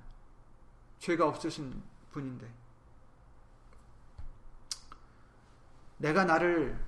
죄가 0.99 1.27
없으신 1.27 1.83
분인데. 2.11 2.49
내가 5.97 6.25
나를 6.25 6.79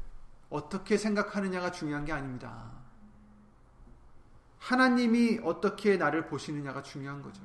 어떻게 0.50 0.98
생각하느냐가 0.98 1.70
중요한 1.72 2.04
게 2.04 2.12
아닙니다. 2.12 2.70
하나님이 4.58 5.40
어떻게 5.42 5.96
나를 5.96 6.26
보시느냐가 6.26 6.82
중요한 6.82 7.22
거죠. 7.22 7.42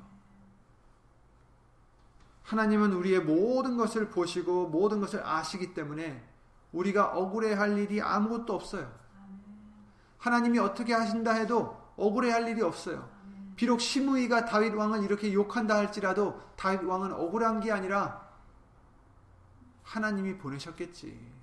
하나님은 2.42 2.92
우리의 2.92 3.20
모든 3.20 3.76
것을 3.76 4.10
보시고 4.10 4.68
모든 4.68 5.00
것을 5.00 5.24
아시기 5.24 5.72
때문에 5.72 6.28
우리가 6.72 7.16
억울해 7.16 7.54
할 7.54 7.78
일이 7.78 8.02
아무것도 8.02 8.54
없어요. 8.54 8.99
하나님이 10.20 10.58
어떻게 10.58 10.94
하신다 10.94 11.32
해도 11.32 11.78
억울해 11.96 12.30
할 12.30 12.46
일이 12.48 12.62
없어요. 12.62 13.10
비록 13.56 13.80
시므이가 13.80 14.46
다윗 14.46 14.72
왕을 14.74 15.02
이렇게 15.02 15.32
욕한다 15.32 15.76
할지라도 15.76 16.40
다윗 16.56 16.82
왕은 16.82 17.12
억울한 17.12 17.60
게 17.60 17.72
아니라 17.72 18.30
하나님이 19.82 20.38
보내셨겠지. 20.38 21.40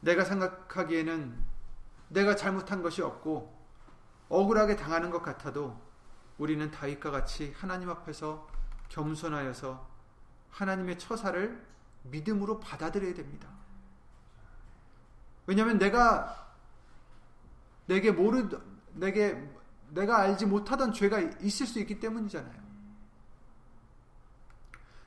내가 0.00 0.24
생각하기에는 0.24 1.44
내가 2.08 2.36
잘못한 2.36 2.82
것이 2.82 3.02
없고 3.02 3.58
억울하게 4.28 4.76
당하는 4.76 5.10
것 5.10 5.22
같아도 5.22 5.78
우리는 6.38 6.70
다윗과 6.70 7.10
같이 7.10 7.52
하나님 7.56 7.90
앞에서 7.90 8.46
겸손하여서 8.88 9.86
하나님의 10.50 10.98
처사를 10.98 11.66
믿음으로 12.02 12.60
받아들여야 12.60 13.14
됩니다. 13.14 13.48
왜냐하면 15.46 15.78
내가 15.78 16.54
내게 17.86 18.10
모르 18.10 18.48
내게 18.94 19.50
내가 19.90 20.18
알지 20.18 20.46
못하던 20.46 20.92
죄가 20.92 21.20
있을 21.40 21.66
수 21.66 21.78
있기 21.80 22.00
때문이잖아요. 22.00 22.68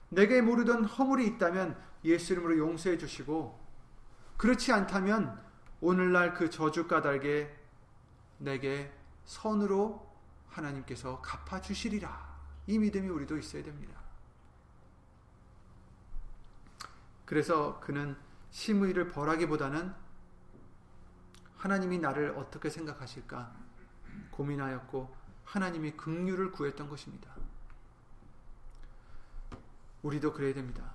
내게 0.10 0.42
모르던 0.42 0.86
허물이 0.86 1.26
있다면 1.28 1.82
예수 2.04 2.34
이름으로 2.34 2.58
용서해 2.58 2.98
주시고 2.98 3.60
그렇지 4.38 4.74
않다면 4.74 5.42
오늘날 5.80 6.34
그 6.34 6.50
저주 6.50 6.88
까닭에 6.88 7.56
내게 8.40 8.92
선으로 9.24 10.12
하나님께서 10.50 11.22
갚아 11.22 11.62
주시리라. 11.62 12.32
이 12.68 12.78
믿음이 12.78 13.08
우리도 13.08 13.38
있어야 13.38 13.64
됩니다. 13.64 14.01
그래서 17.32 17.80
그는 17.80 18.18
심의를 18.50 19.08
벌하기보다는 19.08 19.96
하나님이 21.56 22.00
나를 22.00 22.32
어떻게 22.32 22.70
생각하실까 22.70 23.56
고민하였고 24.32 25.16
하나님이 25.46 25.92
긍휼을 25.92 26.52
구했던 26.52 26.90
것입니다. 26.90 27.34
우리도 30.02 30.34
그래야 30.34 30.54
됩니다. 30.54 30.92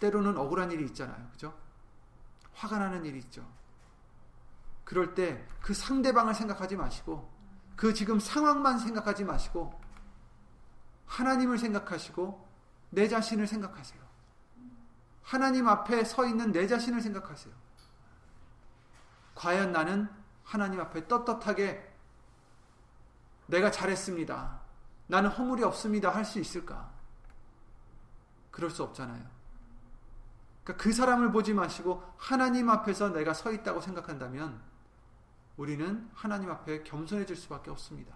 때로는 0.00 0.38
억울한 0.38 0.72
일이 0.72 0.86
있잖아요. 0.86 1.28
그죠? 1.32 1.54
화가 2.54 2.78
나는 2.78 3.04
일이 3.04 3.18
있죠. 3.18 3.46
그럴 4.84 5.14
때 5.14 5.46
그 5.60 5.74
상대방을 5.74 6.32
생각하지 6.32 6.76
마시고 6.76 7.30
그 7.76 7.92
지금 7.92 8.18
상황만 8.18 8.78
생각하지 8.78 9.24
마시고 9.24 9.78
하나님을 11.04 11.58
생각하시고 11.58 12.43
내 12.94 13.08
자신을 13.08 13.46
생각하세요. 13.46 14.02
하나님 15.22 15.68
앞에 15.68 16.04
서 16.04 16.26
있는 16.26 16.52
내 16.52 16.66
자신을 16.66 17.00
생각하세요. 17.00 17.52
과연 19.34 19.72
나는 19.72 20.08
하나님 20.44 20.80
앞에 20.80 21.08
떳떳하게 21.08 21.92
내가 23.46 23.70
잘했습니다. 23.70 24.60
나는 25.06 25.30
허물이 25.30 25.64
없습니다. 25.64 26.10
할 26.10 26.24
수 26.24 26.38
있을까? 26.38 26.92
그럴 28.50 28.70
수 28.70 28.82
없잖아요. 28.84 29.24
그러니까 30.62 30.82
그 30.82 30.92
사람을 30.92 31.32
보지 31.32 31.52
마시고 31.52 32.02
하나님 32.16 32.70
앞에서 32.70 33.10
내가 33.10 33.34
서 33.34 33.52
있다고 33.52 33.80
생각한다면 33.80 34.62
우리는 35.56 36.08
하나님 36.14 36.50
앞에 36.50 36.84
겸손해질 36.84 37.36
수밖에 37.36 37.70
없습니다. 37.70 38.14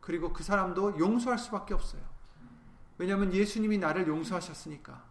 그리고 0.00 0.32
그 0.32 0.42
사람도 0.42 0.98
용서할 0.98 1.38
수밖에 1.38 1.74
없어요. 1.74 2.11
왜냐하면 2.98 3.32
예수님이 3.32 3.78
나를 3.78 4.06
용서하셨으니까. 4.06 5.02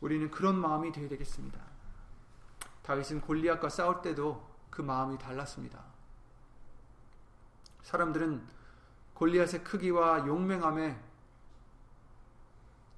우리는 0.00 0.30
그런 0.30 0.58
마음이 0.58 0.92
되어야 0.92 1.08
되겠습니다. 1.08 1.60
다윗은 2.82 3.22
골리앗과 3.22 3.68
싸울 3.68 4.02
때도 4.02 4.46
그 4.70 4.82
마음이 4.82 5.18
달랐습니다. 5.18 5.82
사람들은 7.82 8.46
골리앗의 9.14 9.64
크기와 9.64 10.26
용맹함에 10.26 11.00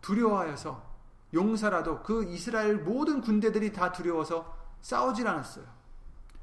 두려워하여서 0.00 0.96
용사라도 1.34 2.02
그 2.02 2.24
이스라엘 2.24 2.78
모든 2.78 3.20
군대들이 3.20 3.72
다 3.72 3.92
두려워서 3.92 4.56
싸우질 4.80 5.26
않았어요. 5.26 5.66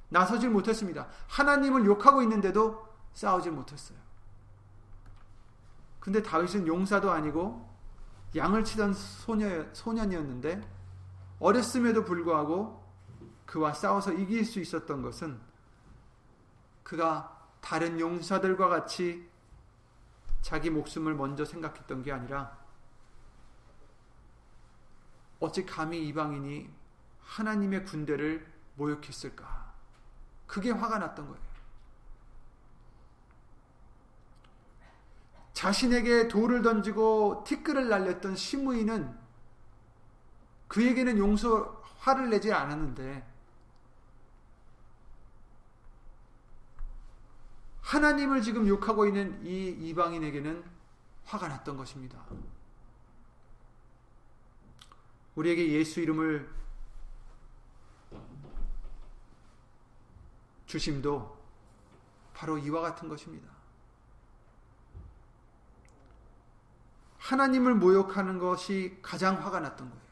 나서질 0.10 0.50
못했습니다. 0.50 1.08
하나님을 1.28 1.86
욕하고 1.86 2.22
있는데도 2.22 2.88
싸우질 3.14 3.52
못했어요. 3.52 3.98
근데 6.04 6.22
다윗은 6.22 6.68
용사도 6.68 7.12
아니고 7.12 7.66
양을 8.36 8.66
치던 8.66 8.94
소녀, 8.94 9.74
소년이었는데 9.74 10.62
어렸음에도 11.40 12.04
불구하고 12.04 12.84
그와 13.46 13.72
싸워서 13.72 14.12
이길 14.12 14.44
수 14.44 14.60
있었던 14.60 15.02
것은 15.02 15.40
그가 16.84 17.48
다른 17.62 18.02
용사들과 18.02 18.68
같이 18.68 19.30
자기 20.42 20.70
목숨을 20.70 21.16
먼저 21.16 21.46
생각했던 21.46 22.04
게 22.04 22.12
아니라 22.12 22.58
어찌 25.40 25.66
감히 25.66 26.06
이방인이 26.10 26.70
하나님의 27.22 27.86
군대를 27.86 28.46
모욕했을까? 28.76 29.74
그게 30.48 30.70
화가 30.70 30.98
났던 30.98 31.30
거예요. 31.30 31.53
자신에게 35.54 36.28
돌을 36.28 36.62
던지고 36.62 37.44
티끌을 37.46 37.88
날렸던 37.88 38.36
시므이는 38.36 39.18
그에게는 40.68 41.18
용서 41.18 41.82
화를 42.00 42.30
내지 42.30 42.52
않았는데 42.52 43.32
하나님을 47.82 48.42
지금 48.42 48.68
욕하고 48.68 49.06
있는 49.06 49.46
이 49.46 49.70
이방인에게는 49.70 50.64
화가 51.26 51.48
났던 51.48 51.78
것입니다. 51.78 52.26
우리에게 55.36 55.72
예수 55.74 56.00
이름을 56.02 56.50
주심도 60.66 61.38
바로 62.34 62.58
이와 62.58 62.82
같은 62.82 63.08
것입니다. 63.08 63.53
하나님을 67.24 67.76
모욕하는 67.76 68.38
것이 68.38 69.00
가장 69.02 69.42
화가 69.42 69.62
났던 69.62 69.90
거예요. 69.90 70.04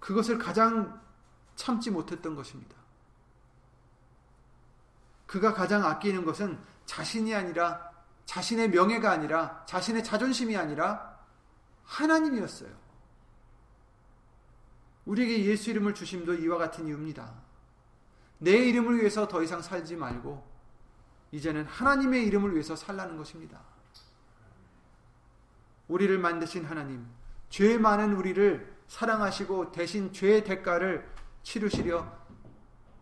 그것을 0.00 0.36
가장 0.36 1.00
참지 1.54 1.90
못했던 1.90 2.34
것입니다. 2.34 2.74
그가 5.26 5.54
가장 5.54 5.84
아끼는 5.84 6.24
것은 6.24 6.58
자신이 6.86 7.34
아니라 7.34 7.92
자신의 8.26 8.70
명예가 8.70 9.12
아니라 9.12 9.64
자신의 9.66 10.02
자존심이 10.02 10.56
아니라 10.56 11.18
하나님이었어요. 11.84 12.70
우리에게 15.04 15.44
예수 15.44 15.70
이름을 15.70 15.94
주심도 15.94 16.34
이와 16.34 16.58
같은 16.58 16.88
이유입니다. 16.88 17.32
내 18.38 18.50
이름을 18.50 18.98
위해서 18.98 19.28
더 19.28 19.40
이상 19.42 19.62
살지 19.62 19.94
말고 19.94 20.44
이제는 21.30 21.64
하나님의 21.66 22.26
이름을 22.26 22.54
위해서 22.54 22.74
살라는 22.74 23.16
것입니다. 23.16 23.73
우리를 25.88 26.18
만드신 26.18 26.64
하나님, 26.64 27.06
죄 27.48 27.78
많은 27.78 28.14
우리를 28.14 28.74
사랑하시고 28.88 29.72
대신 29.72 30.12
죄의 30.12 30.44
대가를 30.44 31.08
치르시려 31.42 32.10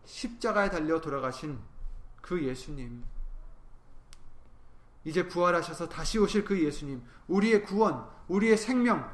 십자가에 0.05 0.69
달려 0.69 0.99
돌아가신 0.99 1.59
그 2.21 2.43
예수님. 2.43 3.03
이제 5.05 5.27
부활하셔서 5.27 5.89
다시 5.89 6.17
오실 6.17 6.45
그 6.45 6.61
예수님, 6.61 7.03
우리의 7.27 7.63
구원, 7.63 8.07
우리의 8.27 8.57
생명, 8.57 9.09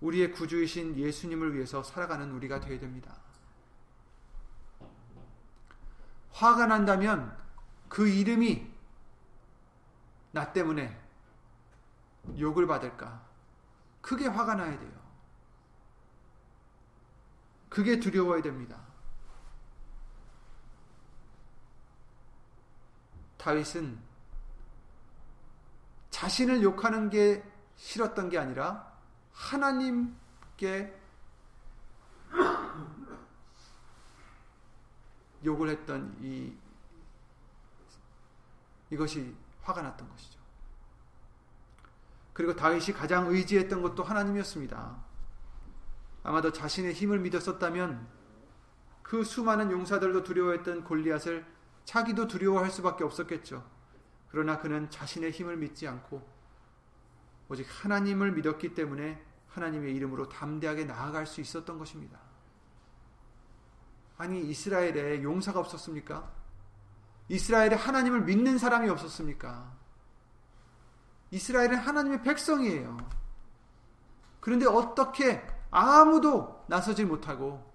우리의 0.00 0.32
구주이신 0.32 0.96
예수님을 0.96 1.54
위해서 1.54 1.82
살아가는 1.82 2.30
우리가 2.32 2.60
되어야 2.60 2.78
됩니다. 2.78 3.16
화가 6.32 6.66
난다면 6.66 7.36
그 7.88 8.08
이름이 8.08 8.70
나 10.32 10.52
때문에 10.52 11.03
욕을 12.38 12.66
받을까? 12.66 13.24
크게 14.00 14.26
화가 14.26 14.54
나야 14.54 14.78
돼요. 14.78 14.92
그게 17.68 17.98
두려워야 17.98 18.42
됩니다. 18.42 18.80
다윗은 23.38 23.98
자신을 26.10 26.62
욕하는 26.62 27.10
게 27.10 27.42
싫었던 27.76 28.28
게 28.28 28.38
아니라 28.38 28.94
하나님께 29.32 31.00
욕을 35.44 35.68
했던 35.68 36.16
이 36.22 36.56
이것이 38.90 39.36
화가 39.62 39.82
났던 39.82 40.08
것이죠. 40.08 40.43
그리고 42.34 42.54
다윗이 42.54 42.96
가장 42.96 43.28
의지했던 43.28 43.80
것도 43.80 44.02
하나님이었습니다. 44.02 45.04
아마도 46.24 46.52
자신의 46.52 46.92
힘을 46.92 47.20
믿었었다면 47.20 48.06
그 49.02 49.22
수많은 49.22 49.70
용사들도 49.70 50.24
두려워했던 50.24 50.84
골리앗을 50.84 51.46
자기도 51.84 52.26
두려워할 52.26 52.70
수밖에 52.70 53.04
없었겠죠. 53.04 53.64
그러나 54.28 54.58
그는 54.58 54.90
자신의 54.90 55.30
힘을 55.30 55.56
믿지 55.56 55.86
않고 55.86 56.28
오직 57.48 57.66
하나님을 57.68 58.32
믿었기 58.32 58.74
때문에 58.74 59.24
하나님의 59.48 59.94
이름으로 59.94 60.28
담대하게 60.28 60.86
나아갈 60.86 61.26
수 61.26 61.40
있었던 61.40 61.78
것입니다. 61.78 62.18
아니 64.16 64.40
이스라엘에 64.48 65.22
용사가 65.22 65.60
없었습니까? 65.60 66.32
이스라엘에 67.28 67.74
하나님을 67.74 68.22
믿는 68.22 68.58
사람이 68.58 68.88
없었습니까? 68.88 69.83
이스라엘은 71.34 71.74
하나님의 71.74 72.22
백성이에요. 72.22 72.96
그런데 74.38 74.66
어떻게 74.66 75.44
아무도 75.68 76.64
나서지 76.68 77.04
못하고 77.04 77.74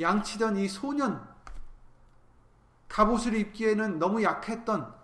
양치던 0.00 0.56
이 0.56 0.68
소년 0.68 1.28
갑옷을 2.88 3.34
입기에는 3.34 3.98
너무 3.98 4.22
약했던 4.22 4.96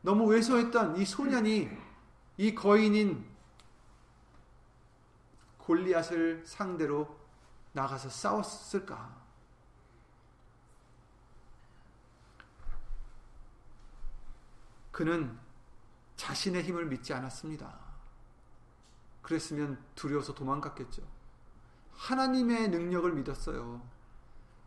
너무 0.00 0.24
왜소했던 0.24 0.96
이 0.96 1.04
소년이 1.04 1.68
이 2.38 2.54
거인인 2.54 3.28
골리앗을 5.58 6.46
상대로 6.46 7.14
나가서 7.72 8.08
싸웠을까? 8.08 9.18
그는 14.90 15.38
자신의 16.18 16.64
힘을 16.64 16.84
믿지 16.86 17.14
않았습니다. 17.14 17.78
그랬으면 19.22 19.82
두려워서 19.94 20.34
도망갔겠죠. 20.34 21.02
하나님의 21.92 22.68
능력을 22.68 23.10
믿었어요. 23.12 23.80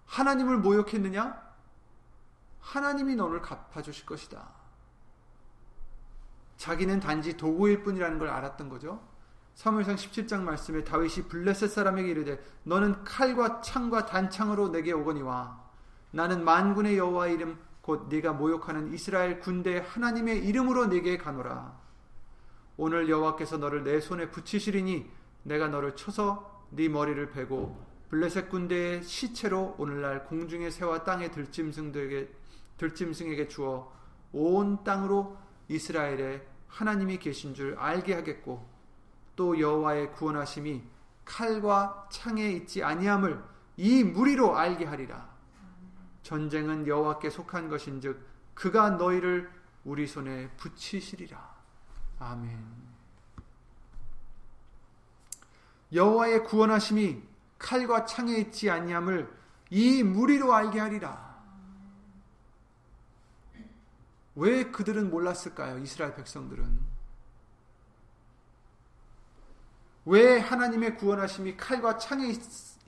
하나님을 0.05 0.57
모욕했느냐? 0.57 1.51
하나님이 2.59 3.15
너를 3.15 3.41
갚아주실 3.41 4.05
것이다. 4.05 4.49
자기는 6.57 6.99
단지 6.99 7.35
도구일 7.37 7.83
뿐이라는 7.83 8.17
걸 8.17 8.29
알았던 8.29 8.69
거죠. 8.69 9.05
사무엘상 9.55 9.95
17장 9.95 10.41
말씀에 10.43 10.83
다윗이 10.83 11.27
블레셋 11.27 11.69
사람에게 11.69 12.09
이르되 12.09 12.41
너는 12.63 13.03
칼과 13.03 13.61
창과 13.61 14.05
단창으로 14.05 14.69
내게 14.69 14.93
오거니와 14.93 15.61
나는 16.11 16.45
만군의 16.45 16.97
여호와 16.97 17.27
이름 17.27 17.59
곧 17.81 18.07
네가 18.09 18.33
모욕하는 18.33 18.93
이스라엘 18.93 19.39
군대 19.39 19.83
하나님의 19.85 20.45
이름으로 20.45 20.87
네게 20.87 21.17
가노라. 21.17 21.79
오늘 22.77 23.09
여호와께서 23.09 23.57
너를 23.57 23.83
내 23.83 23.99
손에 23.99 24.29
붙이시리니 24.29 25.09
내가 25.43 25.67
너를 25.67 25.95
쳐서 25.95 26.65
네 26.69 26.87
머리를 26.87 27.31
베고 27.31 27.91
블레셋 28.09 28.49
군대의 28.49 29.03
시체로 29.03 29.75
오늘날 29.77 30.25
공중의 30.25 30.71
새와 30.71 31.03
땅의 31.03 31.31
들짐승들에게 31.31 32.29
들짐승에게 32.77 33.47
주어 33.47 33.91
온 34.33 34.83
땅으로 34.83 35.37
이스라엘에 35.67 36.45
하나님이 36.67 37.17
계신 37.19 37.53
줄 37.53 37.75
알게 37.77 38.13
하겠고 38.13 38.67
또 39.35 39.59
여호와의 39.59 40.13
구원하심이 40.13 40.83
칼과 41.25 42.07
창에 42.11 42.51
있지 42.51 42.83
아니함을 42.83 43.41
이 43.77 44.03
무리로 44.03 44.57
알게 44.57 44.85
하리라. 44.85 45.30
전쟁은 46.23 46.87
여호와께 46.87 47.29
속한 47.29 47.69
것인즉 47.69 48.25
그가 48.53 48.91
너희를 48.91 49.51
우리 49.83 50.07
손에 50.07 50.49
붙이시리라. 50.57 51.55
아멘. 52.19 52.81
여호와의 55.93 56.43
구원하심이 56.45 57.21
칼과 57.57 58.05
창에 58.05 58.37
있지 58.37 58.69
아니함을 58.69 59.31
이 59.71 60.03
무리로 60.03 60.53
알게 60.53 60.79
하리라. 60.79 61.31
왜 64.35 64.71
그들은 64.71 65.09
몰랐을까요? 65.09 65.77
이스라엘 65.79 66.15
백성들은. 66.15 66.91
왜 70.05 70.39
하나님의 70.39 70.97
구원하심이 70.97 71.57
칼과 71.57 71.97
창에 71.97 72.33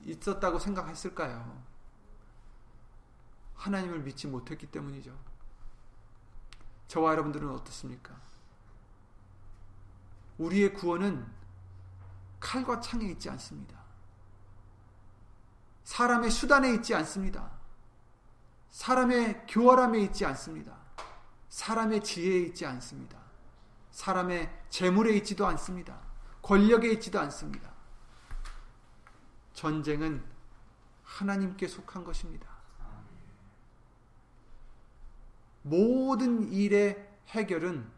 있었다고 0.04 0.58
생각했을까요? 0.58 1.63
하나님을 3.64 4.00
믿지 4.00 4.26
못했기 4.26 4.66
때문이죠. 4.66 5.18
저와 6.86 7.12
여러분들은 7.12 7.48
어떻습니까? 7.50 8.14
우리의 10.36 10.74
구원은 10.74 11.26
칼과 12.40 12.80
창에 12.80 13.06
있지 13.06 13.30
않습니다. 13.30 13.82
사람의 15.84 16.30
수단에 16.30 16.74
있지 16.74 16.94
않습니다. 16.94 17.50
사람의 18.70 19.46
교활함에 19.48 20.00
있지 20.00 20.26
않습니다. 20.26 20.76
사람의 21.48 22.04
지혜에 22.04 22.40
있지 22.40 22.66
않습니다. 22.66 23.18
사람의 23.92 24.64
재물에 24.68 25.16
있지도 25.16 25.46
않습니다. 25.46 25.98
권력에 26.42 26.90
있지도 26.92 27.18
않습니다. 27.20 27.72
전쟁은 29.54 30.22
하나님께 31.04 31.66
속한 31.66 32.04
것입니다. 32.04 32.53
모든 35.64 36.52
일의 36.52 37.10
해결은 37.28 37.90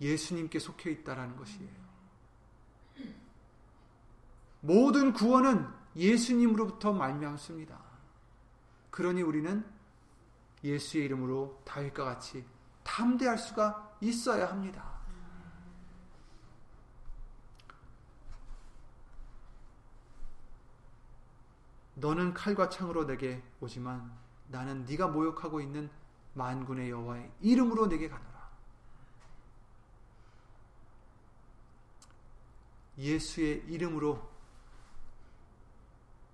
예수님께 0.00 0.60
속해 0.60 0.92
있다라는 0.92 1.36
것이에요. 1.36 1.84
모든 4.60 5.12
구원은 5.12 5.68
예수님으로부터 5.96 6.92
말미암습니다. 6.92 7.78
그러니 8.90 9.22
우리는 9.22 9.66
예수의 10.62 11.06
이름으로 11.06 11.60
다윗과 11.64 12.04
같이 12.04 12.44
담대할 12.84 13.38
수가 13.38 13.96
있어야 14.00 14.48
합니다. 14.48 14.94
너는 21.96 22.34
칼과 22.34 22.68
창으로 22.68 23.04
내게 23.06 23.42
오지만 23.60 24.16
나는 24.48 24.84
네가 24.84 25.08
모욕하고 25.08 25.60
있는 25.60 25.90
만군의 26.34 26.90
여호와의 26.90 27.30
이름으로 27.40 27.88
내게 27.88 28.08
가노라. 28.08 28.34
예수의 32.98 33.64
이름으로 33.68 34.30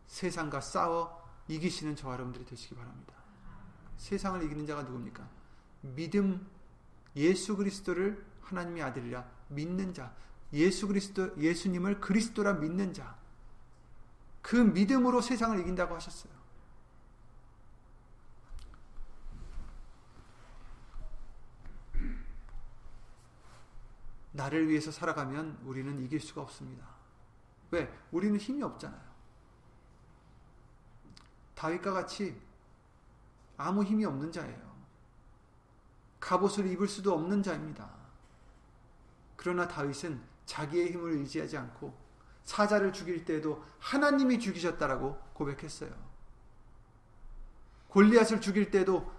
세상과 0.07 0.61
싸워 0.61 1.21
이기시는 1.49 1.97
저와 1.97 2.15
여러분들이 2.15 2.45
되시기 2.45 2.75
바랍니다. 2.75 3.15
세상을 3.97 4.43
이기는 4.43 4.67
자가 4.67 4.83
누굽니까? 4.83 5.29
믿음 5.83 6.47
예수 7.17 7.57
그리스도를 7.57 8.25
하나님의 8.43 8.83
아들이라 8.83 9.27
믿는 9.49 9.95
자, 9.95 10.15
예수 10.53 10.87
그리스도 10.89 11.37
예수님을 11.41 12.01
그리스도라 12.01 12.55
믿는 12.55 12.93
자. 12.93 13.19
그 14.43 14.57
믿음으로 14.57 15.21
세상을 15.21 15.59
이긴다고 15.61 15.95
하셨어요. 15.95 16.40
나를 24.33 24.69
위해서 24.69 24.91
살아가면 24.91 25.61
우리는 25.65 25.99
이길 26.01 26.21
수가 26.21 26.43
없습니다. 26.43 26.87
왜? 27.71 27.93
우리는 28.11 28.37
힘이 28.39 28.63
없잖아요. 28.63 29.11
다윗과 31.55 31.93
같이 31.93 32.41
아무 33.57 33.83
힘이 33.83 34.05
없는 34.05 34.33
자예요. 34.33 34.71
갑옷을 36.19 36.67
입을 36.67 36.89
수도 36.89 37.13
없는 37.15 37.43
자입니다. 37.43 37.91
그러나 39.37 39.67
다윗은 39.67 40.21
자기의 40.47 40.93
힘을 40.93 41.13
의지하지 41.13 41.57
않고 41.57 41.95
사자를 42.45 42.93
죽일 42.93 43.25
때에도 43.25 43.65
하나님이 43.79 44.39
죽이셨다라고 44.39 45.19
고백했어요. 45.35 45.91
골리앗을 47.89 48.41
죽일 48.41 48.71
때도 48.71 49.13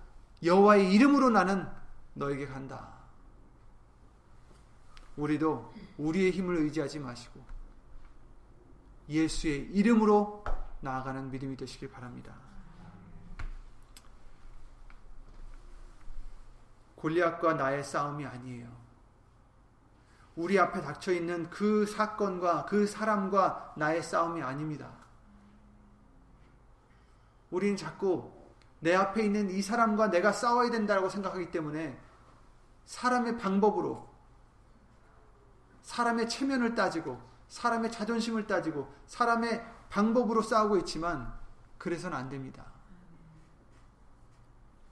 여호와의 0.44 0.94
이름으로 0.94 1.30
나는 1.30 1.68
너에게 2.14 2.46
간다. 2.46 3.01
우리도 5.22 5.72
우리의 6.00 6.32
힘을 6.32 6.58
의지하지 6.58 7.00
마시고 7.00 7.40
예수의 9.08 9.70
이름으로 9.72 10.44
나아가는 10.80 11.30
믿음이 11.30 11.56
되시길 11.58 11.92
바랍니다. 11.92 12.34
골리앗과 16.96 17.54
나의 17.54 17.84
싸움이 17.84 18.26
아니에요. 18.26 18.68
우리 20.36 20.58
앞에 20.58 20.82
닥쳐 20.82 21.12
있는 21.12 21.50
그 21.50 21.86
사건과 21.86 22.66
그 22.66 22.88
사람과 22.88 23.74
나의 23.78 24.02
싸움이 24.02 24.42
아닙니다. 24.42 24.92
우리는 27.52 27.76
자꾸 27.78 28.32
내 28.80 28.96
앞에 28.96 29.24
있는 29.24 29.52
이 29.52 29.62
사람과 29.62 30.10
내가 30.10 30.32
싸워야 30.32 30.72
된다고 30.72 31.10
생각하기 31.10 31.52
때문에 31.52 32.00
사람의 32.86 33.38
방법으로 33.38 34.11
사람의 35.82 36.30
체면을 36.30 36.76
따지고 36.76 37.22
사람의 37.48 37.92
자존심을 37.92 38.48
따지고 38.48 38.94
사람의 39.08 39.66
방법으로 39.90 40.42
싸우고 40.42 40.78
있지만 40.78 41.34
그래서는 41.78 42.18
안 42.18 42.30
됩니다. 42.30 42.66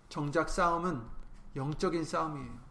정작 0.09 0.49
싸움은 0.49 1.01
영적인 1.55 2.03
싸움이에요. 2.03 2.69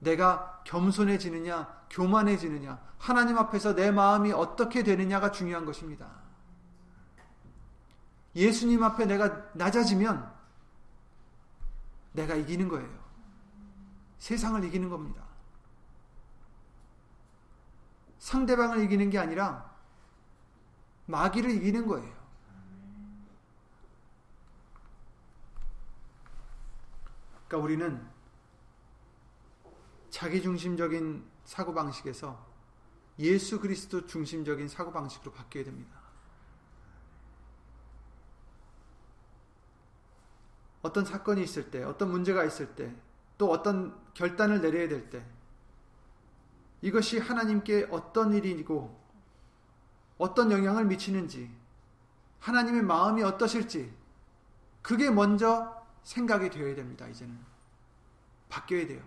내가 0.00 0.62
겸손해지느냐, 0.64 1.86
교만해지느냐, 1.90 2.80
하나님 2.98 3.38
앞에서 3.38 3.74
내 3.74 3.90
마음이 3.90 4.32
어떻게 4.32 4.82
되느냐가 4.82 5.30
중요한 5.30 5.64
것입니다. 5.64 6.08
예수님 8.34 8.82
앞에 8.82 9.06
내가 9.06 9.44
낮아지면 9.54 10.30
내가 12.12 12.34
이기는 12.34 12.68
거예요. 12.68 13.05
세상을 14.26 14.64
이기는 14.64 14.90
겁니다. 14.90 15.22
상대방을 18.18 18.82
이기는 18.82 19.08
게 19.08 19.20
아니라 19.20 19.72
마귀를 21.04 21.52
이기는 21.52 21.86
거예요. 21.86 22.12
그러니까 27.46 27.58
우리는 27.58 28.10
자기중심적인 30.10 31.24
사고방식에서 31.44 32.44
예수 33.20 33.60
그리스도 33.60 34.06
중심적인 34.06 34.66
사고방식으로 34.66 35.30
바뀌어야 35.30 35.66
됩니다. 35.66 36.00
어떤 40.82 41.04
사건이 41.04 41.44
있을 41.44 41.70
때, 41.70 41.84
어떤 41.84 42.10
문제가 42.10 42.42
있을 42.42 42.74
때, 42.74 42.92
또 43.38 43.50
어떤 43.50 43.96
결단을 44.14 44.60
내려야 44.60 44.88
될 44.88 45.10
때, 45.10 45.24
이것이 46.82 47.18
하나님께 47.18 47.88
어떤 47.90 48.32
일이고 48.32 48.98
어떤 50.18 50.50
영향을 50.52 50.84
미치는지 50.84 51.50
하나님의 52.40 52.82
마음이 52.82 53.22
어떠실지 53.22 53.92
그게 54.82 55.10
먼저 55.10 55.84
생각이 56.04 56.50
되어야 56.50 56.74
됩니다. 56.74 57.06
이제는 57.08 57.38
바뀌어야 58.48 58.86
돼요. 58.86 59.02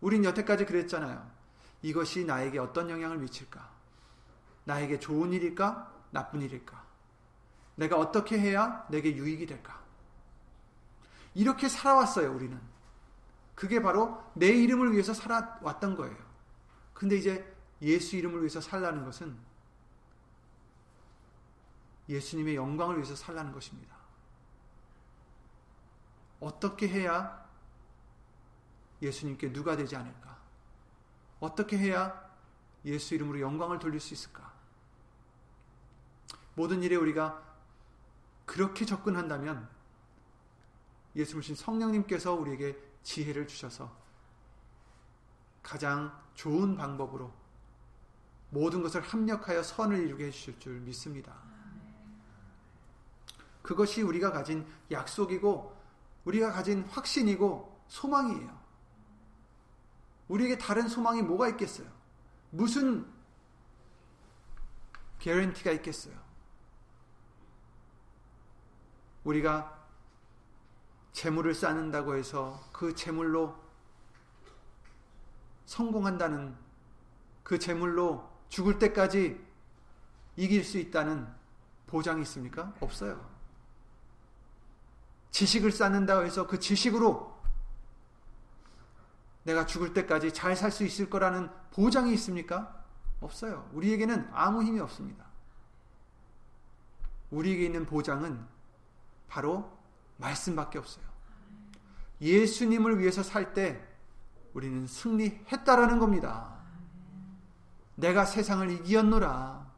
우린 0.00 0.24
여태까지 0.24 0.64
그랬잖아요. 0.64 1.28
이것이 1.82 2.24
나에게 2.24 2.58
어떤 2.58 2.88
영향을 2.88 3.18
미칠까? 3.18 3.68
나에게 4.64 5.00
좋은 5.00 5.32
일일까? 5.32 5.92
나쁜 6.10 6.40
일일까? 6.42 6.84
내가 7.76 7.96
어떻게 7.96 8.38
해야 8.38 8.86
내게 8.88 9.16
유익이 9.16 9.46
될까? 9.46 9.82
이렇게 11.34 11.68
살아왔어요, 11.68 12.32
우리는. 12.32 12.60
그게 13.58 13.82
바로 13.82 14.22
내 14.34 14.46
이름을 14.46 14.92
위해서 14.92 15.12
살아왔던 15.12 15.96
거예요. 15.96 16.16
근데 16.94 17.16
이제 17.16 17.56
예수 17.82 18.14
이름을 18.14 18.38
위해서 18.38 18.60
살라는 18.60 19.04
것은 19.04 19.36
예수님의 22.08 22.54
영광을 22.54 22.94
위해서 22.98 23.16
살라는 23.16 23.50
것입니다. 23.50 23.96
어떻게 26.38 26.86
해야 26.86 27.48
예수님께 29.02 29.52
누가 29.52 29.74
되지 29.74 29.96
않을까? 29.96 30.38
어떻게 31.40 31.76
해야 31.76 32.30
예수 32.84 33.16
이름으로 33.16 33.40
영광을 33.40 33.80
돌릴 33.80 33.98
수 33.98 34.14
있을까? 34.14 34.52
모든 36.54 36.84
일에 36.84 36.94
우리가 36.94 37.42
그렇게 38.46 38.84
접근한다면 38.84 39.68
예수님 41.16 41.56
성령님께서 41.56 42.34
우리에게 42.34 42.87
지혜를 43.08 43.48
주셔서 43.48 43.90
가장 45.62 46.14
좋은 46.34 46.76
방법으로 46.76 47.32
모든 48.50 48.82
것을 48.82 49.00
합력하여 49.00 49.62
선을 49.62 50.06
이루게 50.06 50.26
해주실 50.26 50.60
줄 50.60 50.80
믿습니다. 50.80 51.34
그것이 53.62 54.02
우리가 54.02 54.30
가진 54.30 54.66
약속이고 54.90 55.74
우리가 56.26 56.52
가진 56.52 56.84
확신이고 56.84 57.82
소망이에요. 57.88 58.58
우리에게 60.28 60.58
다른 60.58 60.86
소망이 60.86 61.22
뭐가 61.22 61.48
있겠어요? 61.48 61.90
무슨 62.50 63.10
개런티가 65.18 65.72
있겠어요? 65.72 66.14
우리가 69.24 69.77
재물을 71.18 71.52
쌓는다고 71.52 72.14
해서 72.14 72.62
그 72.72 72.94
재물로 72.94 73.52
성공한다는 75.66 76.56
그 77.42 77.58
재물로 77.58 78.30
죽을 78.48 78.78
때까지 78.78 79.44
이길 80.36 80.62
수 80.62 80.78
있다는 80.78 81.26
보장이 81.88 82.22
있습니까? 82.22 82.72
없어요. 82.78 83.28
지식을 85.32 85.72
쌓는다고 85.72 86.24
해서 86.24 86.46
그 86.46 86.60
지식으로 86.60 87.36
내가 89.42 89.66
죽을 89.66 89.92
때까지 89.92 90.32
잘 90.32 90.54
살 90.54 90.70
수 90.70 90.84
있을 90.84 91.10
거라는 91.10 91.50
보장이 91.72 92.14
있습니까? 92.14 92.84
없어요. 93.20 93.68
우리에게는 93.72 94.30
아무 94.32 94.62
힘이 94.62 94.78
없습니다. 94.78 95.24
우리에게 97.32 97.64
있는 97.64 97.86
보장은 97.86 98.46
바로 99.26 99.76
말씀밖에 100.18 100.78
없어요. 100.78 101.07
예수님을 102.20 102.98
위해서 102.98 103.22
살 103.22 103.54
때 103.54 103.84
우리는 104.54 104.86
승리했다라는 104.86 105.98
겁니다. 105.98 106.58
내가 107.94 108.24
세상을 108.24 108.70
이기었노라. 108.70 109.68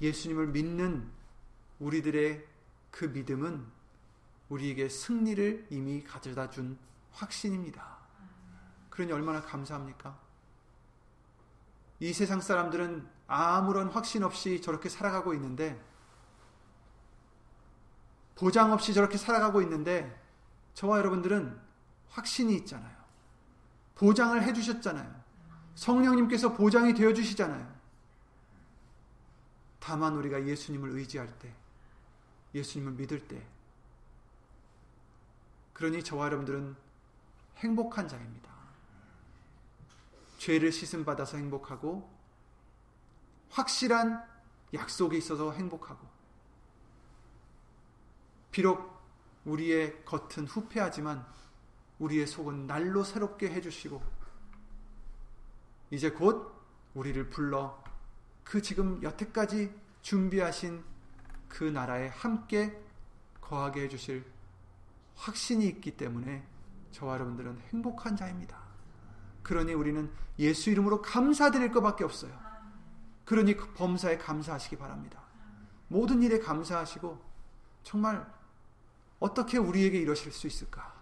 예수님을 0.00 0.48
믿는 0.48 1.10
우리들의 1.80 2.46
그 2.90 3.06
믿음은 3.06 3.66
우리에게 4.48 4.88
승리를 4.88 5.66
이미 5.70 6.02
가져다 6.04 6.48
준 6.50 6.78
확신입니다. 7.12 7.98
그러니 8.90 9.12
얼마나 9.12 9.40
감사합니까? 9.40 10.18
이 12.00 12.12
세상 12.12 12.40
사람들은 12.40 13.17
아무런 13.28 13.88
확신 13.88 14.24
없이 14.24 14.60
저렇게 14.60 14.88
살아가고 14.88 15.34
있는데, 15.34 15.80
보장 18.34 18.72
없이 18.72 18.94
저렇게 18.94 19.18
살아가고 19.18 19.62
있는데, 19.62 20.20
저와 20.74 20.98
여러분들은 20.98 21.60
확신이 22.08 22.56
있잖아요. 22.56 22.96
보장을 23.94 24.42
해주셨잖아요. 24.42 25.22
성령님께서 25.74 26.54
보장이 26.54 26.94
되어주시잖아요. 26.94 27.78
다만 29.78 30.16
우리가 30.16 30.46
예수님을 30.46 30.90
의지할 30.90 31.38
때, 31.38 31.52
예수님을 32.54 32.92
믿을 32.92 33.28
때, 33.28 33.46
그러니 35.74 36.02
저와 36.02 36.26
여러분들은 36.26 36.76
행복한 37.58 38.08
자입니다. 38.08 38.48
죄를 40.38 40.72
씻음 40.72 41.04
받아서 41.04 41.36
행복하고 41.36 42.17
확실한 43.50 44.24
약속이 44.74 45.16
있어서 45.18 45.52
행복하고 45.52 46.06
비록 48.50 48.98
우리의 49.44 50.04
겉은 50.04 50.46
후패하지만 50.46 51.24
우리의 51.98 52.26
속은 52.26 52.66
날로 52.66 53.02
새롭게 53.04 53.50
해주시고 53.50 54.02
이제 55.90 56.10
곧 56.10 56.54
우리를 56.94 57.28
불러 57.30 57.82
그 58.44 58.62
지금 58.62 59.02
여태까지 59.02 59.72
준비하신 60.02 60.84
그 61.48 61.64
나라에 61.64 62.08
함께 62.08 62.80
거하게 63.40 63.82
해주실 63.82 64.24
확신이 65.16 65.66
있기 65.66 65.96
때문에 65.96 66.46
저와 66.92 67.14
여러분들은 67.14 67.60
행복한 67.72 68.16
자입니다. 68.16 68.58
그러니 69.42 69.72
우리는 69.72 70.10
예수 70.38 70.70
이름으로 70.70 71.02
감사드릴 71.02 71.72
것밖에 71.72 72.04
없어요. 72.04 72.47
그러니 73.28 73.58
그 73.58 73.74
범사에 73.74 74.16
감사하시기 74.16 74.78
바랍니다. 74.78 75.20
모든 75.88 76.22
일에 76.22 76.38
감사하시고 76.38 77.22
정말 77.82 78.26
어떻게 79.20 79.58
우리에게 79.58 79.98
이러실 79.98 80.32
수 80.32 80.46
있을까? 80.46 80.94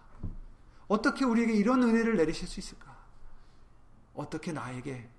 어떻게 0.89 1.23
우리에게 1.23 1.53
이런 1.53 1.81
은혜를 1.83 2.17
내리실 2.17 2.45
수 2.49 2.59
있을까? 2.59 2.97
어떻게 4.13 4.51
나에게 4.51 5.09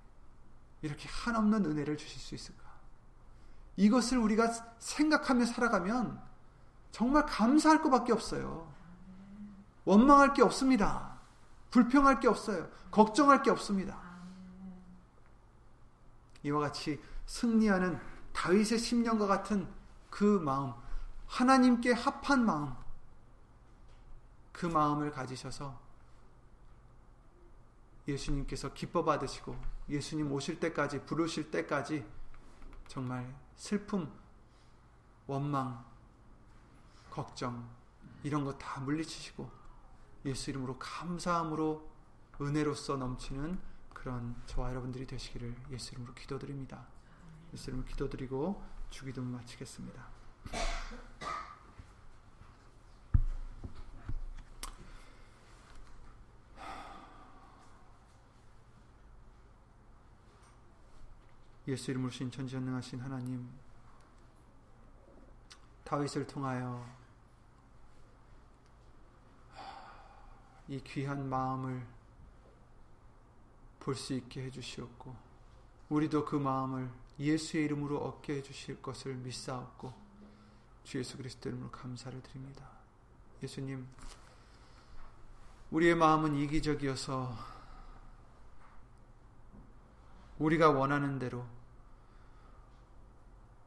이렇게 0.83 1.09
한없는 1.09 1.65
은혜를 1.65 1.97
주실 1.97 2.21
수 2.21 2.35
있을까? 2.35 2.63
이것을 3.75 4.19
우리가 4.19 4.51
생각하며 4.77 5.47
살아가면 5.47 6.21
정말 6.91 7.25
감사할 7.25 7.81
것밖에 7.81 8.13
없어요. 8.13 8.71
원망할 9.83 10.35
게 10.35 10.43
없습니다. 10.43 11.17
불평할 11.71 12.19
게 12.19 12.27
없어요. 12.27 12.69
걱정할 12.91 13.41
게 13.41 13.49
없습니다. 13.49 14.08
이와 16.43 16.59
같이 16.59 17.01
승리하는 17.25 17.99
다윗의 18.33 18.79
심령과 18.79 19.27
같은 19.27 19.67
그 20.09 20.23
마음, 20.23 20.73
하나님께 21.27 21.93
합한 21.93 22.45
마음, 22.45 22.73
그 24.51 24.65
마음을 24.65 25.11
가지셔서 25.11 25.79
예수님께서 28.07 28.73
기뻐 28.73 29.03
받으시고 29.03 29.55
예수님 29.89 30.31
오실 30.31 30.59
때까지 30.59 31.05
부르실 31.05 31.51
때까지 31.51 32.05
정말 32.87 33.33
슬픔, 33.55 34.11
원망, 35.27 35.85
걱정 37.09 37.69
이런 38.23 38.43
거 38.43 38.57
다 38.57 38.79
물리치시고 38.81 39.49
예수 40.25 40.49
이름으로 40.49 40.77
감사함으로 40.79 41.87
은혜로서 42.41 42.97
넘치는 42.97 43.59
그런 43.99 44.33
저와 44.45 44.69
여러분들이 44.69 45.05
되시기를 45.05 45.53
예수 45.71 45.91
이름으로 45.93 46.13
기도드립니다. 46.13 46.87
예수 47.51 47.69
이름으로 47.69 47.85
기도드리고 47.85 48.63
주기도 48.89 49.21
마치겠습니다. 49.21 50.07
예수 61.67 61.91
이름으로 61.91 62.09
신 62.09 62.31
전지전능하신 62.31 63.01
하나님 63.01 63.49
다윗을 65.83 66.25
통하여 66.25 66.87
이 70.69 70.79
귀한 70.85 71.29
마음을 71.29 71.98
볼 73.79 73.95
수 73.95 74.13
있게 74.13 74.43
해주시었고 74.43 75.15
우리도 75.89 76.25
그 76.25 76.35
마음을 76.35 76.89
예수의 77.19 77.65
이름으로 77.65 77.97
얻게 77.99 78.35
해주실 78.35 78.81
것을 78.81 79.15
믿사옵고 79.15 79.93
주 80.83 80.99
예수 80.99 81.17
그리스도 81.17 81.49
이름으로 81.49 81.71
감사를 81.71 82.21
드립니다. 82.21 82.69
예수님 83.43 83.87
우리의 85.71 85.95
마음은 85.95 86.35
이기적이어서 86.35 87.35
우리가 90.39 90.69
원하는 90.71 91.19
대로 91.19 91.45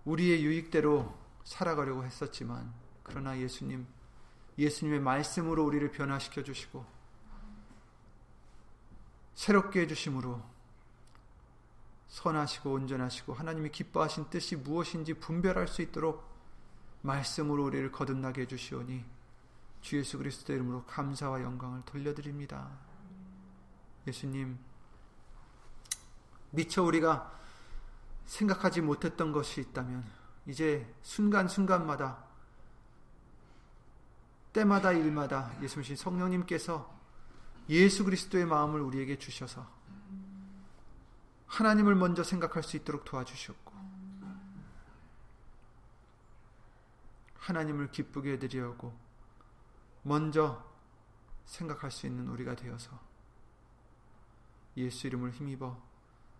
우리의 0.05 0.45
유익대로 0.45 1.17
살아가려고 1.45 2.05
했었지만 2.05 2.73
그러나 3.03 3.39
예수님 3.39 3.87
예수님의 4.59 5.01
말씀으로 5.01 5.65
우리를 5.65 5.91
변화시켜 5.93 6.43
주시고 6.43 6.85
새롭게 9.35 9.80
해주심으로 9.83 10.43
선하시고 12.09 12.72
온전하시고 12.72 13.33
하나님이 13.33 13.70
기뻐하신 13.70 14.28
뜻이 14.28 14.57
무엇인지 14.57 15.14
분별할 15.14 15.66
수 15.66 15.80
있도록 15.80 16.30
말씀으로 17.01 17.64
우리를 17.64 17.91
거듭나게 17.91 18.43
해주시오니 18.43 19.05
주 19.80 19.99
예수 19.99 20.18
그리스도 20.18 20.53
이름으로 20.53 20.85
감사와 20.85 21.43
영광을 21.43 21.83
돌려드립니다. 21.85 22.70
예수님 24.07 24.59
미처 26.51 26.83
우리가 26.83 27.33
생각하지 28.26 28.83
못했던 28.83 29.33
것이 29.33 29.61
있다면 29.61 30.05
이제 30.47 30.95
순간순간마다 31.03 32.24
때마다 34.53 34.93
일마다 34.93 35.51
예수님 35.62 35.97
성령님께서 35.97 37.01
예수 37.69 38.05
그리스도의 38.05 38.47
마음을 38.47 38.81
우리에게 38.81 39.19
주셔서 39.19 39.67
하나님을 41.47 41.95
먼저 41.95 42.23
생각할 42.23 42.63
수 42.63 42.77
있도록 42.77 43.05
도와주셨고 43.05 43.73
하나님을 47.39 47.91
기쁘게 47.91 48.33
해드리려고 48.33 48.97
먼저 50.03 50.65
생각할 51.45 51.91
수 51.91 52.07
있는 52.07 52.29
우리가 52.29 52.55
되어서 52.57 52.99
예수 54.77 55.07
이름을 55.07 55.33
힘입어 55.33 55.81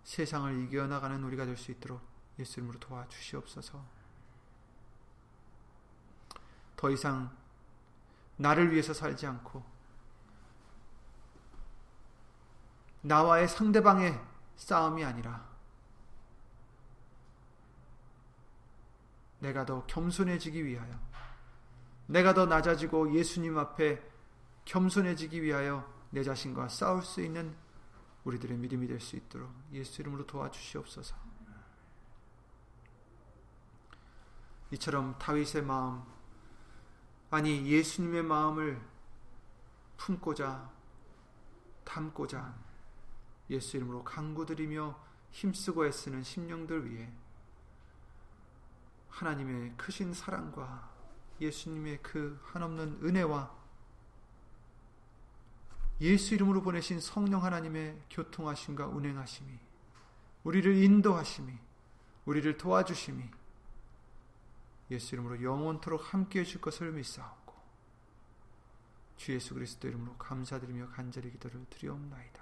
세상을 0.05 0.63
이겨나가는 0.65 1.23
우리가 1.23 1.45
될 1.45 1.57
수 1.57 1.71
있도록 1.71 2.01
예수 2.39 2.61
이름으로 2.61 2.79
도와주시옵소서. 2.81 3.85
더 6.77 6.91
이상 6.91 7.37
나를 8.37 8.73
위해서 8.73 8.93
살지 8.95 9.27
않고 9.27 9.63
나와의 13.03 13.49
상대방의 13.49 14.21
싸움이 14.57 15.05
아니라 15.05 15.51
내가 19.41 19.67
더 19.67 19.85
겸손해지기 19.87 20.65
위하여 20.65 20.99
내가 22.07 22.33
더 22.33 22.47
낮아지고 22.47 23.15
예수님 23.15 23.59
앞에 23.59 24.01
겸손해지기 24.65 25.43
위하여 25.43 25.91
내 26.11 26.23
자신과 26.23 26.69
싸울 26.69 27.03
수 27.03 27.21
있는 27.23 27.57
우리들의 28.25 28.57
믿음이 28.59 28.87
될 28.87 29.01
수 29.01 29.17
있도록 29.17 29.51
예수 29.73 30.01
이름으로 30.01 30.27
도와주시옵소서. 30.27 31.17
이처럼 34.71 35.19
다윗의 35.19 35.63
마음 35.63 36.03
아니 37.31 37.67
예수님의 37.67 38.23
마음을 38.23 38.81
품고자 39.97 40.71
담고자 41.85 42.55
예수 43.53 43.77
이름으로 43.77 44.03
강구드리며 44.03 44.99
힘쓰고 45.31 45.87
애쓰는 45.87 46.23
심령들 46.25 46.91
위해 46.91 47.11
하나님의 49.11 49.75
크신 49.77 50.15
사랑과 50.15 50.91
예수님의 51.41 52.03
그 52.03 52.41
한없는 52.45 53.01
은혜와 53.03 53.63
예수 56.01 56.35
이름으로 56.35 56.63
보내신 56.63 57.01
성령 57.01 57.45
하나님의 57.45 58.03
교통하심과 58.11 58.87
운행하심이 58.89 59.59
우리를 60.45 60.83
인도하심이 60.83 61.53
우리를 62.25 62.57
도와주심이 62.57 63.23
예수 64.91 65.15
이름으로 65.15 65.43
영원토록 65.43 66.13
함께 66.13 66.41
해 66.41 66.45
줄 66.45 66.61
것을 66.61 66.91
믿사옵고 66.93 67.55
주 69.17 69.33
예수 69.33 69.55
그리스도 69.55 69.89
이름으로 69.89 70.17
감사드리며 70.17 70.89
간절히 70.89 71.31
기도를 71.31 71.65
드리옵나이다. 71.71 72.42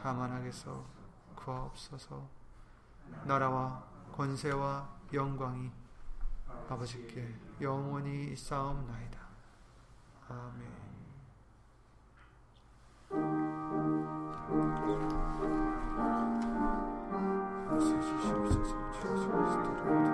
다만 0.00 0.30
하게서 0.30 0.84
구하옵소서 1.34 2.28
나라와 3.24 3.84
권세와 4.12 4.88
영광이 5.12 5.70
아버지께 6.68 7.34
영원히 7.60 8.36
싸움나이다. 8.36 9.18
아멘. 10.28 10.88
감사드립 18.98 20.07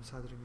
니다. 0.00 0.30